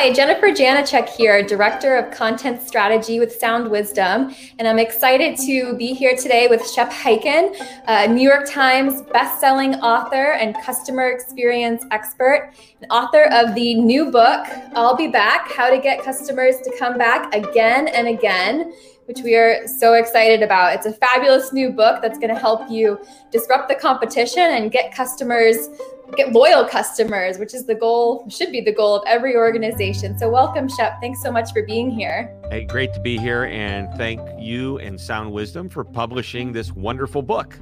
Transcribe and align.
Hi, 0.00 0.10
Jennifer 0.14 0.46
Janachek 0.46 1.10
here, 1.10 1.42
Director 1.42 1.94
of 1.94 2.10
Content 2.10 2.62
Strategy 2.62 3.20
with 3.20 3.34
Sound 3.34 3.70
Wisdom. 3.70 4.34
And 4.58 4.66
I'm 4.66 4.78
excited 4.78 5.36
to 5.40 5.76
be 5.76 5.92
here 5.92 6.16
today 6.16 6.48
with 6.48 6.66
Shep 6.66 6.90
Hyken, 6.90 7.54
a 7.86 8.08
New 8.08 8.26
York 8.26 8.48
Times 8.48 9.02
best-selling 9.12 9.74
author 9.82 10.32
and 10.32 10.56
customer 10.62 11.10
experience 11.10 11.84
expert, 11.90 12.54
and 12.80 12.90
author 12.90 13.24
of 13.24 13.54
the 13.54 13.74
new 13.74 14.10
book, 14.10 14.46
I'll 14.74 14.96
Be 14.96 15.08
Back, 15.08 15.52
How 15.52 15.68
to 15.68 15.76
Get 15.76 16.02
Customers 16.02 16.56
to 16.62 16.74
Come 16.78 16.96
Back 16.96 17.34
Again 17.34 17.88
and 17.88 18.08
Again 18.08 18.72
which 19.10 19.24
we 19.24 19.34
are 19.34 19.66
so 19.66 19.94
excited 19.94 20.40
about. 20.40 20.72
It's 20.72 20.86
a 20.86 20.92
fabulous 20.92 21.52
new 21.52 21.72
book 21.72 22.00
that's 22.00 22.16
going 22.16 22.32
to 22.32 22.40
help 22.40 22.70
you 22.70 22.96
disrupt 23.32 23.68
the 23.68 23.74
competition 23.74 24.44
and 24.44 24.70
get 24.70 24.94
customers, 24.94 25.68
get 26.16 26.30
loyal 26.30 26.64
customers, 26.64 27.36
which 27.36 27.52
is 27.52 27.64
the 27.66 27.74
goal, 27.74 28.24
should 28.30 28.52
be 28.52 28.60
the 28.60 28.72
goal 28.72 28.94
of 28.94 29.02
every 29.08 29.34
organization. 29.34 30.16
So, 30.16 30.30
welcome, 30.30 30.68
Shep. 30.68 31.00
Thanks 31.00 31.20
so 31.20 31.32
much 31.32 31.52
for 31.52 31.66
being 31.66 31.90
here. 31.90 32.32
Hey, 32.52 32.64
great 32.64 32.94
to 32.94 33.00
be 33.00 33.18
here. 33.18 33.46
And 33.46 33.92
thank 33.98 34.20
you 34.38 34.78
and 34.78 35.00
Sound 35.00 35.32
Wisdom 35.32 35.68
for 35.68 35.82
publishing 35.82 36.52
this 36.52 36.70
wonderful 36.70 37.20
book. 37.20 37.58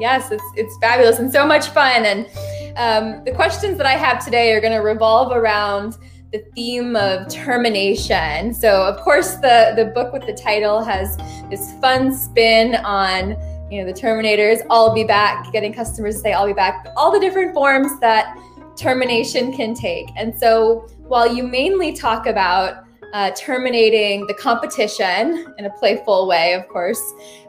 Yes, 0.00 0.32
it's, 0.32 0.42
it's 0.56 0.76
fabulous 0.80 1.20
and 1.20 1.32
so 1.32 1.46
much 1.46 1.68
fun. 1.68 2.04
And 2.04 2.26
um, 2.76 3.24
the 3.24 3.30
questions 3.30 3.76
that 3.76 3.86
I 3.86 3.92
have 3.92 4.24
today 4.24 4.54
are 4.54 4.60
going 4.60 4.72
to 4.72 4.80
revolve 4.80 5.30
around 5.30 5.96
the 6.32 6.38
theme 6.54 6.96
of 6.96 7.28
termination. 7.28 8.54
So, 8.54 8.82
of 8.86 9.00
course, 9.00 9.34
the 9.36 9.72
the 9.76 9.86
book 9.94 10.12
with 10.12 10.26
the 10.26 10.32
title 10.32 10.82
has 10.82 11.16
this 11.50 11.72
fun 11.80 12.14
spin 12.14 12.76
on 12.76 13.30
you 13.70 13.80
know 13.80 13.86
the 13.86 13.98
Terminators. 13.98 14.60
I'll 14.70 14.94
be 14.94 15.04
back, 15.04 15.52
getting 15.52 15.72
customers 15.72 16.16
to 16.16 16.20
say 16.20 16.32
I'll 16.32 16.46
be 16.46 16.52
back. 16.52 16.86
All 16.96 17.10
the 17.10 17.20
different 17.20 17.54
forms 17.54 17.98
that 18.00 18.36
termination 18.76 19.52
can 19.52 19.74
take. 19.74 20.08
And 20.16 20.36
so, 20.36 20.88
while 20.98 21.34
you 21.34 21.42
mainly 21.42 21.92
talk 21.92 22.26
about 22.26 22.84
uh, 23.12 23.32
terminating 23.36 24.26
the 24.26 24.34
competition 24.34 25.52
in 25.58 25.64
a 25.64 25.70
playful 25.70 26.28
way, 26.28 26.54
of 26.54 26.68
course, 26.68 27.00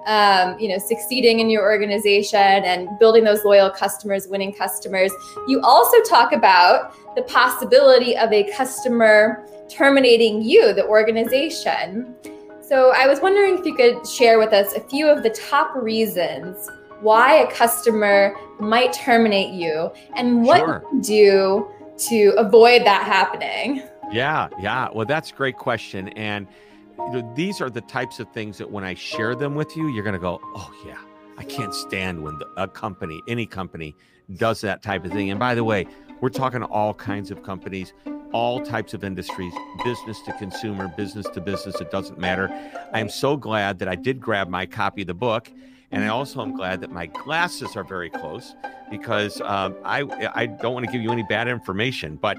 um, 0.08 0.60
you 0.60 0.68
know, 0.68 0.78
succeeding 0.80 1.40
in 1.40 1.50
your 1.50 1.64
organization 1.64 2.40
and 2.40 2.88
building 3.00 3.24
those 3.24 3.46
loyal 3.46 3.70
customers, 3.70 4.28
winning 4.28 4.54
customers. 4.54 5.12
You 5.48 5.62
also 5.62 6.02
talk 6.04 6.34
about 6.34 6.96
the 7.16 7.24
possibility 7.24 8.16
of 8.16 8.32
a 8.32 8.50
customer 8.52 9.46
terminating 9.70 10.42
you, 10.42 10.74
the 10.74 10.86
organization. 10.86 12.16
So 12.62 12.94
I 12.96 13.08
was 13.08 13.20
wondering 13.20 13.60
if 13.60 13.66
you 13.66 13.76
could 13.76 14.08
share 14.08 14.40
with 14.40 14.54
us 14.54 14.74
a 14.74 14.82
few 14.82 15.08
of 15.08 15.24
the 15.24 15.30
top 15.30 15.76
reasons 15.76 16.70
why 17.02 17.36
a 17.36 17.52
customer 17.52 18.36
might 18.60 18.94
terminate 18.94 19.54
you 19.54 19.92
and 20.16 20.44
what 20.44 20.60
sure. 20.60 20.84
you 20.94 21.02
do 21.02 21.72
to 22.10 22.34
avoid 22.38 22.86
that 22.86 23.04
happening. 23.04 23.84
Yeah, 24.12 24.50
yeah. 24.60 24.90
Well, 24.94 25.06
that's 25.06 25.32
a 25.32 25.36
great 25.36 25.58
question. 25.58 26.10
And 26.10 26.48
you 26.98 27.12
know, 27.22 27.34
these 27.36 27.62
are 27.62 27.70
the 27.70 27.82
types 27.82 28.20
of 28.20 28.32
things 28.32 28.58
that 28.60 28.70
when 28.70 28.84
I 28.84 28.94
share 28.94 29.36
them 29.36 29.56
with 29.56 29.76
you, 29.76 29.88
you're 29.88 30.04
going 30.04 30.14
to 30.14 30.20
go, 30.20 30.40
oh, 30.56 30.72
yeah, 30.86 30.98
I 31.38 31.44
can't 31.44 31.74
stand 31.74 32.22
when 32.24 32.38
the, 32.38 32.48
a 32.58 32.68
company, 32.68 33.20
any 33.28 33.46
company, 33.46 33.96
does 34.38 34.62
that 34.62 34.82
type 34.82 35.04
of 35.06 35.12
thing. 35.12 35.30
And 35.32 35.40
by 35.40 35.56
the 35.56 35.64
way, 35.64 35.88
we're 36.22 36.30
talking 36.30 36.64
all 36.64 36.94
kinds 36.94 37.32
of 37.32 37.44
companies, 37.44 37.94
all 38.32 38.62
types 38.62 38.94
of 38.94 39.04
industries, 39.04 39.54
business 39.84 40.22
to 40.22 40.34
consumer, 40.34 40.88
business 40.96 41.28
to 41.34 41.42
business, 41.42 41.82
it 41.82 41.92
doesn't 41.92 42.18
matter. 42.18 42.50
I 42.94 43.00
am 43.00 43.10
so 43.10 43.36
glad 43.36 43.80
that 43.80 43.88
I 43.88 43.96
did 43.96 44.22
grab 44.22 44.48
my 44.48 44.66
copy 44.66 45.02
of 45.02 45.08
the 45.08 45.14
book. 45.14 45.52
And 45.92 46.06
I 46.06 46.08
also 46.08 46.42
am 46.42 46.56
glad 46.56 46.80
that 46.82 46.92
my 46.92 47.08
glasses 47.08 47.76
are 47.76 47.84
very 47.84 48.10
close 48.10 48.56
because 48.90 49.42
um, 49.42 49.76
I, 49.84 50.32
I 50.34 50.46
don't 50.46 50.74
want 50.74 50.86
to 50.86 50.92
give 50.92 51.02
you 51.02 51.12
any 51.12 51.24
bad 51.24 51.50
information. 51.50 52.16
But 52.16 52.38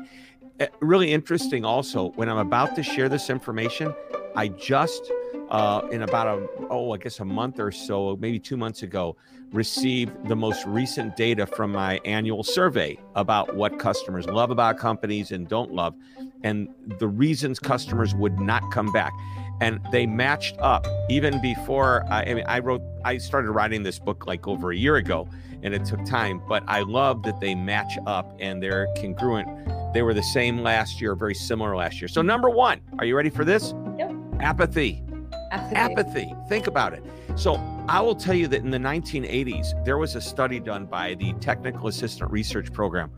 eh, 0.59 0.69
really 0.81 1.13
interesting 1.13 1.63
also, 1.63 2.13
when 2.13 2.31
I'm 2.31 2.39
about 2.39 2.75
to 2.77 2.83
share 2.83 3.11
this 3.11 3.29
information, 3.29 3.95
I 4.35 4.49
just, 4.49 5.13
uh, 5.53 5.87
in 5.91 6.03
about 6.03 6.27
a, 6.27 6.49
oh, 6.71 6.93
I 6.93 6.97
guess 6.97 7.21
a 7.21 7.25
month 7.27 7.61
or 7.61 7.71
so, 7.71 8.17
maybe 8.19 8.39
two 8.39 8.57
months 8.57 8.83
ago, 8.83 9.17
received 9.53 10.27
the 10.27 10.35
most 10.35 10.65
recent 10.65 11.15
data 11.15 11.47
from 11.47 11.73
my 11.73 12.01
annual 12.07 12.43
survey 12.43 12.99
about 13.17 13.55
what 13.55 13.79
customers 13.79 14.27
love 14.27 14.51
about 14.51 14.79
companies 14.79 15.31
and 15.31 15.47
don't 15.47 15.71
love, 15.71 15.95
and 16.43 16.69
the 16.99 17.07
reasons 17.07 17.59
customers 17.59 18.15
would 18.15 18.41
not 18.41 18.63
come 18.73 18.91
back. 18.93 19.13
And 19.61 19.79
they 19.93 20.07
matched 20.07 20.57
up 20.59 20.87
even 21.11 21.41
before 21.43 22.05
I, 22.11 22.23
I 22.23 22.35
mean, 22.35 22.45
I 22.49 22.59
wrote, 22.59 22.81
I 23.05 23.19
started 23.19 23.51
writing 23.51 23.83
this 23.83 23.99
book 23.99 24.27
like 24.27 24.49
over 24.49 24.73
a 24.73 24.77
year 24.77 24.97
ago, 24.97 25.29
and 25.63 25.75
it 25.75 25.85
took 25.85 26.03
time, 26.07 26.43
but 26.49 26.65
I 26.67 26.81
love 26.81 27.23
that 27.25 27.41
they 27.41 27.55
match 27.55 27.99
up 28.07 28.35
and 28.41 28.63
they're 28.63 28.89
congruent. 28.97 29.47
They 29.93 30.01
were 30.01 30.15
the 30.15 30.23
same 30.23 30.63
last 30.63 30.99
year, 30.99 31.15
very 31.15 31.35
similar 31.35 31.77
last 31.77 32.01
year. 32.01 32.09
So, 32.09 32.23
number 32.23 32.49
one, 32.49 32.81
are 32.99 33.05
you 33.05 33.15
ready 33.15 33.31
for 33.31 33.45
this? 33.45 33.75
Yep. 33.99 34.15
Apathy. 34.41 35.05
Apathy. 35.53 35.77
Apathy. 35.77 36.35
Think 36.49 36.67
about 36.67 36.95
it. 36.95 37.05
So 37.37 37.57
I 37.89 38.01
will 38.01 38.15
tell 38.15 38.35
you 38.35 38.49
that 38.49 38.63
in 38.63 38.71
the 38.71 38.79
1980s, 38.79 39.85
there 39.85 39.99
was 39.99 40.17
a 40.17 40.21
study 40.21 40.59
done 40.59 40.87
by 40.87 41.15
the 41.15 41.35
Technical 41.35 41.89
Assistance 41.89 42.31
Research 42.31 42.73
Program, 42.73 43.11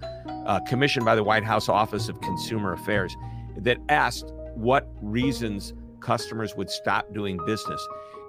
uh, 0.46 0.60
commissioned 0.60 1.04
by 1.04 1.14
the 1.14 1.22
White 1.22 1.44
House 1.44 1.68
Office 1.68 2.08
of 2.08 2.20
Consumer 2.20 2.72
Affairs, 2.72 3.16
that 3.58 3.78
asked 3.88 4.32
what 4.54 4.88
reasons 5.00 5.74
customers 6.00 6.56
would 6.56 6.70
stop 6.70 7.12
doing 7.14 7.38
business. 7.46 7.80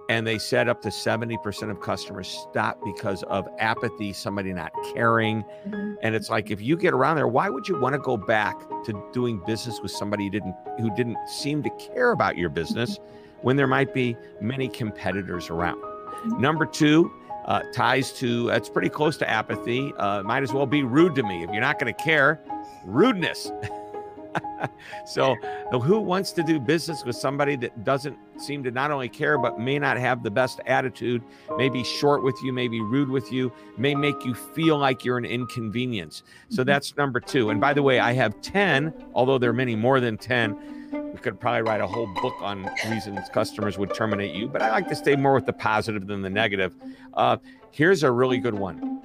And 0.08 0.28
they 0.28 0.38
said 0.38 0.70
up 0.70 0.84
to 0.84 0.90
70% 0.90 1.72
of 1.72 1.82
customers 1.82 2.28
stop 2.28 2.80
because 2.86 3.24
of 3.24 3.48
apathy, 3.58 4.14
somebody 4.14 4.54
not 4.54 4.72
caring. 4.94 5.44
Mm-hmm. 5.68 5.96
And 6.04 6.14
it's 6.14 6.30
like 6.30 6.52
if 6.52 6.62
you 6.62 6.78
get 6.78 6.94
around 6.94 7.16
there, 7.16 7.28
why 7.28 7.50
would 7.50 7.68
you 7.68 7.80
want 7.80 7.94
to 7.94 8.00
go 8.00 8.16
back 8.16 8.60
to 8.86 9.04
doing 9.14 9.42
business 9.48 9.80
with 9.82 9.90
somebody 9.90 10.26
who 10.26 10.30
didn't 10.30 10.56
who 10.80 10.96
didn't 10.96 11.18
seem 11.28 11.64
to 11.64 11.72
care 11.72 12.12
about 12.12 12.38
your 12.38 12.50
business 12.50 13.00
when 13.46 13.56
there 13.56 13.68
might 13.68 13.94
be 13.94 14.18
many 14.42 14.68
competitors 14.68 15.52
around? 15.52 15.78
Mm-hmm. 15.78 16.42
Number 16.42 16.66
two, 16.66 17.12
uh, 17.46 17.62
ties 17.72 18.12
to 18.14 18.50
it's 18.50 18.70
pretty 18.70 18.90
close 18.90 19.18
to 19.18 19.30
apathy. 19.30 19.94
Uh, 19.98 20.24
might 20.24 20.42
as 20.42 20.52
well 20.52 20.66
be 20.66 20.82
rude 20.82 21.14
to 21.14 21.22
me. 21.22 21.44
If 21.44 21.52
you're 21.52 21.62
not 21.62 21.78
going 21.78 21.94
to 21.94 22.04
care, 22.04 22.42
rudeness. 22.86 23.52
so, 25.06 25.36
who 25.72 26.00
wants 26.00 26.32
to 26.32 26.42
do 26.42 26.60
business 26.60 27.06
with 27.06 27.16
somebody 27.16 27.56
that 27.58 27.84
doesn't 27.84 28.18
seem 28.38 28.64
to 28.64 28.72
not 28.72 28.90
only 28.90 29.08
care, 29.08 29.38
but 29.38 29.60
may 29.60 29.78
not 29.78 29.98
have 29.98 30.24
the 30.24 30.32
best 30.32 30.60
attitude, 30.66 31.22
may 31.56 31.70
be 31.70 31.84
short 31.84 32.24
with 32.24 32.36
you, 32.44 32.52
may 32.52 32.68
be 32.68 32.82
rude 32.82 33.10
with 33.10 33.32
you, 33.32 33.54
may 33.78 33.94
make 33.94 34.26
you 34.26 34.34
feel 34.34 34.80
like 34.80 35.06
you're 35.06 35.20
an 35.20 35.26
inconvenience? 35.26 36.24
So, 36.50 36.62
mm-hmm. 36.62 36.68
that's 36.68 36.98
number 36.98 37.20
two. 37.20 37.52
And 37.52 37.62
by 37.62 37.74
the 37.74 37.84
way, 37.84 38.00
I 38.00 38.14
have 38.14 38.42
10, 38.42 38.92
although 39.14 39.38
there 39.38 39.52
are 39.52 39.54
many 39.54 39.76
more 39.76 40.00
than 40.00 40.18
10. 40.18 40.85
We 41.16 41.22
could 41.22 41.40
probably 41.40 41.62
write 41.62 41.80
a 41.80 41.88
whole 41.88 42.08
book 42.08 42.36
on 42.42 42.70
reasons 42.90 43.30
customers 43.30 43.78
would 43.78 43.94
terminate 43.94 44.36
you, 44.36 44.50
but 44.50 44.62
I 44.62 44.70
like 44.70 44.90
to 44.90 44.96
stay 44.96 45.16
more 45.16 45.34
with 45.34 45.46
the 45.46 45.54
positive 45.54 46.08
than 46.08 46.22
the 46.22 46.30
negative. 46.30 46.76
Uh, 47.14 47.38
here's 47.72 48.04
a 48.04 48.12
really 48.12 48.38
good 48.38 48.54
one 48.54 49.02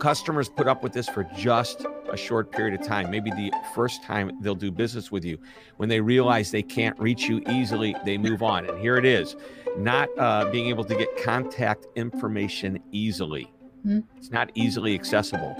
customers 0.00 0.48
put 0.48 0.66
up 0.66 0.82
with 0.82 0.92
this 0.92 1.08
for 1.08 1.22
just 1.36 1.86
a 2.10 2.16
short 2.16 2.50
period 2.50 2.78
of 2.78 2.84
time, 2.84 3.08
maybe 3.08 3.30
the 3.30 3.52
first 3.72 4.02
time 4.02 4.32
they'll 4.40 4.52
do 4.56 4.72
business 4.72 5.12
with 5.12 5.24
you. 5.24 5.38
When 5.76 5.88
they 5.88 6.00
realize 6.00 6.50
they 6.50 6.60
can't 6.60 6.98
reach 6.98 7.28
you 7.28 7.40
easily, 7.48 7.94
they 8.04 8.18
move 8.18 8.42
on. 8.42 8.68
And 8.68 8.76
here 8.80 8.96
it 8.96 9.04
is 9.04 9.36
not 9.76 10.08
uh, 10.18 10.50
being 10.50 10.66
able 10.66 10.82
to 10.82 10.96
get 10.96 11.08
contact 11.22 11.86
information 11.94 12.80
easily. 12.90 13.52
Mm-hmm. 13.86 14.00
It's 14.16 14.32
not 14.32 14.50
easily 14.56 14.96
accessible. 14.96 15.54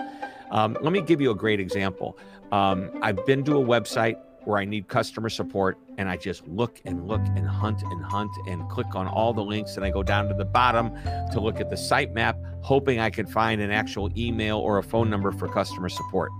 Um, 0.51 0.77
let 0.81 0.93
me 0.93 1.03
give 1.03 1.21
you 1.21 1.31
a 1.31 1.37
great 1.37 1.61
example. 1.61 2.19
Um, 2.51 2.91
I've 3.01 3.25
been 3.25 3.45
to 3.45 3.59
a 3.59 3.65
website 3.65 4.17
where 4.45 4.59
I 4.59 4.65
need 4.65 4.89
customer 4.89 5.29
support 5.29 5.79
and 5.99 6.09
I 6.09 6.17
just 6.17 6.47
look 6.47 6.81
and 6.85 7.07
look 7.07 7.21
and 7.37 7.47
hunt 7.47 7.83
and 7.83 8.05
hunt 8.05 8.31
and 8.47 8.69
click 8.69 8.95
on 8.95 9.07
all 9.07 9.33
the 9.33 9.45
links 9.45 9.77
and 9.77 9.85
I 9.85 9.91
go 9.91 10.03
down 10.03 10.29
to 10.29 10.35
the 10.35 10.45
bottom 10.45 10.93
to 11.33 11.41
look 11.41 11.61
at 11.61 11.71
the 11.71 11.77
sitemap, 11.77 12.37
hoping 12.63 13.01
I 13.01 13.11
can 13.11 13.27
find 13.27 13.61
an 13.61 13.71
actual 13.71 14.11
email 14.19 14.59
or 14.59 14.79
a 14.79 14.83
phone 14.83 15.09
number 15.11 15.33
for 15.33 15.49
customer 15.49 15.89
support. 15.89 16.31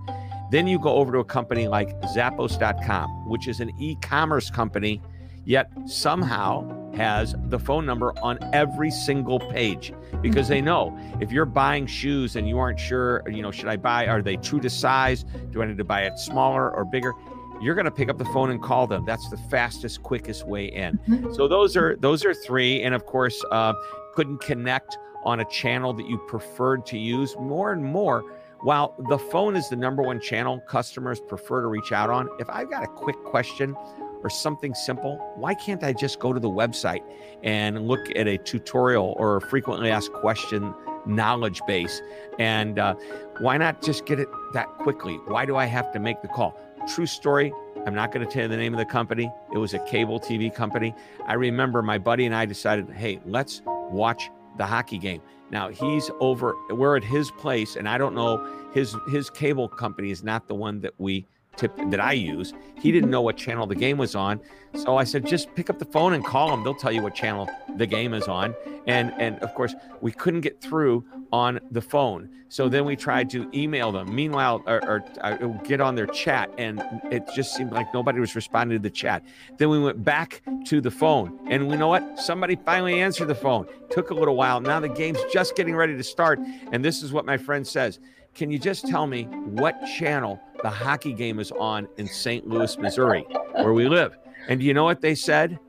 Then 0.51 0.67
you 0.67 0.77
go 0.77 0.95
over 0.95 1.11
to 1.13 1.19
a 1.19 1.25
company 1.25 1.67
like 1.67 1.99
Zappos.com, 2.01 3.27
which 3.27 3.47
is 3.47 3.59
an 3.59 3.71
e 3.79 3.95
commerce 4.01 4.51
company, 4.51 5.01
yet 5.45 5.71
somehow 5.85 6.83
has 6.93 7.35
the 7.45 7.57
phone 7.57 7.85
number 7.85 8.13
on 8.21 8.37
every 8.53 8.91
single 8.91 9.39
page 9.39 9.93
because 10.21 10.47
they 10.47 10.61
know 10.61 10.97
if 11.19 11.31
you're 11.31 11.45
buying 11.45 11.87
shoes 11.87 12.35
and 12.35 12.47
you 12.47 12.59
aren't 12.59 12.79
sure, 12.79 13.23
you 13.27 13.41
know, 13.41 13.51
should 13.51 13.67
I 13.67 13.77
buy, 13.77 14.07
are 14.07 14.21
they 14.21 14.37
true 14.37 14.59
to 14.59 14.69
size? 14.69 15.25
Do 15.51 15.63
I 15.63 15.65
need 15.65 15.77
to 15.77 15.83
buy 15.83 16.01
it 16.01 16.19
smaller 16.19 16.71
or 16.71 16.85
bigger? 16.85 17.13
You're 17.63 17.75
going 17.75 17.85
to 17.85 17.91
pick 17.91 18.09
up 18.09 18.17
the 18.17 18.25
phone 18.25 18.49
and 18.49 18.61
call 18.61 18.87
them. 18.87 19.05
That's 19.05 19.29
the 19.29 19.37
fastest, 19.37 20.03
quickest 20.03 20.45
way 20.45 20.65
in. 20.65 20.99
Mm-hmm. 21.07 21.33
So 21.33 21.47
those 21.47 21.77
are 21.77 21.95
those 21.97 22.25
are 22.25 22.33
three, 22.33 22.83
and 22.83 22.93
of 22.93 23.05
course, 23.05 23.41
uh, 23.51 23.73
couldn't 24.15 24.41
connect 24.41 24.97
on 25.23 25.39
a 25.39 25.45
channel 25.45 25.93
that 25.93 26.07
you 26.07 26.17
preferred 26.27 26.85
to 26.87 26.97
use 26.97 27.35
more 27.39 27.71
and 27.71 27.83
more. 27.83 28.23
While 28.61 28.95
the 29.09 29.17
phone 29.17 29.55
is 29.55 29.67
the 29.69 29.75
number 29.75 30.03
one 30.03 30.21
channel 30.21 30.59
customers 30.67 31.19
prefer 31.19 31.61
to 31.61 31.67
reach 31.67 31.91
out 31.91 32.09
on, 32.09 32.29
if 32.39 32.49
I've 32.49 32.69
got 32.69 32.83
a 32.83 32.87
quick 32.87 33.21
question 33.25 33.75
or 34.21 34.29
something 34.29 34.73
simple, 34.73 35.17
why 35.35 35.53
can't 35.53 35.83
I 35.83 35.91
just 35.91 36.19
go 36.19 36.31
to 36.31 36.39
the 36.39 36.49
website 36.49 37.01
and 37.43 37.87
look 37.87 37.99
at 38.15 38.25
a 38.25 38.37
tutorial 38.37 39.15
or 39.17 39.35
a 39.35 39.41
frequently 39.41 39.89
asked 39.89 40.13
question 40.13 40.73
knowledge 41.05 41.61
base? 41.67 42.01
And 42.39 42.79
uh, 42.79 42.95
why 43.39 43.57
not 43.57 43.81
just 43.81 44.05
get 44.05 44.19
it 44.19 44.29
that 44.53 44.67
quickly? 44.77 45.15
Why 45.27 45.45
do 45.45 45.57
I 45.57 45.65
have 45.65 45.91
to 45.91 45.99
make 45.99 46.21
the 46.21 46.29
call? 46.29 46.57
True 46.87 47.05
story. 47.05 47.53
I'm 47.85 47.95
not 47.95 48.11
going 48.11 48.25
to 48.25 48.31
tell 48.31 48.43
you 48.43 48.47
the 48.49 48.57
name 48.57 48.73
of 48.73 48.77
the 48.77 48.85
company. 48.85 49.31
It 49.53 49.57
was 49.57 49.73
a 49.73 49.79
cable 49.79 50.19
TV 50.19 50.53
company. 50.53 50.93
I 51.25 51.33
remember 51.33 51.81
my 51.81 51.97
buddy 51.97 52.25
and 52.25 52.35
I 52.35 52.45
decided, 52.45 52.89
hey, 52.89 53.19
let's 53.25 53.61
watch 53.65 54.29
the 54.57 54.65
hockey 54.65 54.97
game. 54.97 55.21
Now 55.49 55.69
he's 55.69 56.09
over. 56.19 56.55
We're 56.69 56.97
at 56.97 57.03
his 57.03 57.31
place, 57.31 57.75
and 57.75 57.87
I 57.87 57.97
don't 57.97 58.15
know 58.15 58.45
his 58.73 58.95
his 59.09 59.29
cable 59.29 59.67
company 59.67 60.11
is 60.11 60.23
not 60.23 60.47
the 60.47 60.55
one 60.55 60.81
that 60.81 60.93
we 60.97 61.27
tip 61.55 61.71
that 61.89 61.99
I 61.99 62.13
use. 62.13 62.53
He 62.79 62.91
didn't 62.91 63.09
know 63.09 63.21
what 63.21 63.37
channel 63.37 63.67
the 63.67 63.75
game 63.75 63.97
was 63.97 64.15
on. 64.15 64.39
So 64.75 64.97
I 64.97 65.03
said, 65.03 65.25
just 65.25 65.53
pick 65.55 65.69
up 65.69 65.77
the 65.79 65.85
phone 65.85 66.13
and 66.13 66.25
call 66.25 66.49
them. 66.49 66.63
They'll 66.63 66.73
tell 66.73 66.91
you 66.91 67.03
what 67.03 67.13
channel 67.13 67.49
the 67.75 67.85
game 67.85 68.13
is 68.13 68.27
on. 68.27 68.55
And 68.87 69.13
and 69.17 69.37
of 69.39 69.53
course, 69.53 69.75
we 70.01 70.11
couldn't 70.11 70.41
get 70.41 70.61
through 70.61 71.05
on 71.31 71.59
the 71.71 71.81
phone. 71.81 72.29
So 72.49 72.69
then 72.69 72.85
we 72.85 72.95
tried 72.95 73.29
to 73.31 73.49
email 73.53 73.91
them. 73.91 74.13
Meanwhile, 74.13 74.63
or, 74.67 74.83
or, 74.87 75.03
or, 75.23 75.59
get 75.63 75.81
on 75.81 75.95
their 75.95 76.05
chat, 76.05 76.51
and 76.59 76.83
it 77.11 77.23
just 77.33 77.55
seemed 77.55 77.71
like 77.71 77.91
nobody 77.95 78.19
was 78.19 78.35
responding 78.35 78.77
to 78.77 78.81
the 78.83 78.91
chat. 78.91 79.23
Then 79.57 79.69
we 79.69 79.79
went 79.79 80.03
back 80.03 80.43
to 80.65 80.79
the 80.79 80.91
phone, 80.91 81.39
and 81.49 81.67
we 81.67 81.77
know 81.77 81.87
what? 81.87 82.19
Somebody 82.19 82.55
finally 82.55 83.01
answered 83.01 83.25
the 83.25 83.35
phone. 83.35 83.65
Took 83.89 84.11
a 84.11 84.13
little 84.13 84.35
while. 84.35 84.61
Now 84.61 84.79
the 84.79 84.89
game's 84.89 85.17
just 85.33 85.55
getting 85.55 85.75
ready 85.75 85.97
to 85.97 86.03
start, 86.03 86.39
and 86.71 86.85
this 86.85 87.01
is 87.01 87.11
what 87.11 87.25
my 87.25 87.37
friend 87.37 87.65
says. 87.65 87.99
Can 88.35 88.51
you 88.51 88.59
just 88.59 88.87
tell 88.87 89.07
me 89.07 89.23
what 89.23 89.83
channel 89.87 90.39
the 90.63 90.69
hockey 90.69 91.13
game 91.13 91.39
is 91.39 91.51
on 91.51 91.87
in 91.97 92.07
St. 92.07 92.47
Louis, 92.47 92.77
Missouri, 92.77 93.25
where 93.51 93.73
we 93.73 93.87
live? 93.87 94.17
And 94.47 94.59
do 94.59 94.65
you 94.65 94.73
know 94.73 94.85
what 94.85 95.01
they 95.01 95.13
said? 95.13 95.59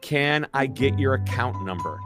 Can 0.00 0.46
I 0.54 0.66
get 0.66 0.98
your 0.98 1.14
account 1.14 1.64
number? 1.64 2.00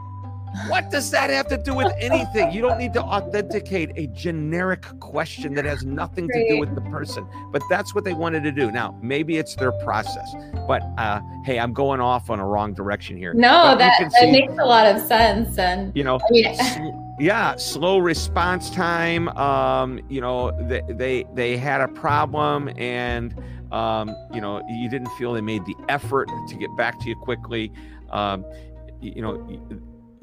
What 0.67 0.91
does 0.91 1.09
that 1.09 1.31
have 1.31 1.47
to 1.47 1.57
do 1.57 1.73
with 1.73 1.91
anything? 1.97 2.51
You 2.51 2.61
don't 2.61 2.77
need 2.77 2.93
to 2.93 3.01
authenticate 3.01 3.89
a 3.95 4.05
generic 4.07 4.85
question 4.99 5.55
that 5.55 5.65
has 5.65 5.83
nothing 5.83 6.27
to 6.27 6.47
do 6.47 6.59
with 6.59 6.75
the 6.75 6.81
person. 6.81 7.27
But 7.51 7.63
that's 7.71 7.95
what 7.95 8.03
they 8.03 8.13
wanted 8.13 8.43
to 8.43 8.51
do. 8.51 8.71
Now, 8.71 8.95
maybe 9.01 9.37
it's 9.37 9.55
their 9.55 9.71
process. 9.71 10.31
But 10.67 10.83
uh, 10.99 11.21
hey, 11.43 11.59
I'm 11.59 11.73
going 11.73 12.01
off 12.01 12.29
on 12.29 12.39
a 12.39 12.45
wrong 12.45 12.73
direction 12.73 13.17
here. 13.17 13.33
No, 13.33 13.75
that, 13.75 13.97
that 13.99 14.11
see, 14.11 14.31
makes 14.31 14.53
a 14.53 14.65
lot 14.65 14.85
of 14.85 15.01
sense. 15.01 15.57
And 15.57 15.91
you 15.95 16.03
know, 16.03 16.19
I 16.19 16.31
mean, 16.31 17.02
yeah 17.19 17.55
slow 17.55 17.99
response 17.99 18.69
time 18.69 19.27
um 19.29 19.99
you 20.09 20.19
know 20.19 20.51
they 20.67 20.81
they, 20.89 21.25
they 21.33 21.57
had 21.57 21.81
a 21.81 21.87
problem 21.87 22.69
and 22.77 23.35
um 23.71 24.15
you 24.33 24.41
know 24.41 24.61
you 24.67 24.89
didn't 24.89 25.09
feel 25.17 25.33
they 25.33 25.41
made 25.41 25.63
the 25.65 25.75
effort 25.89 26.27
to 26.47 26.55
get 26.55 26.75
back 26.75 26.99
to 26.99 27.09
you 27.09 27.15
quickly 27.15 27.71
um 28.09 28.43
you 28.99 29.21
know 29.21 29.47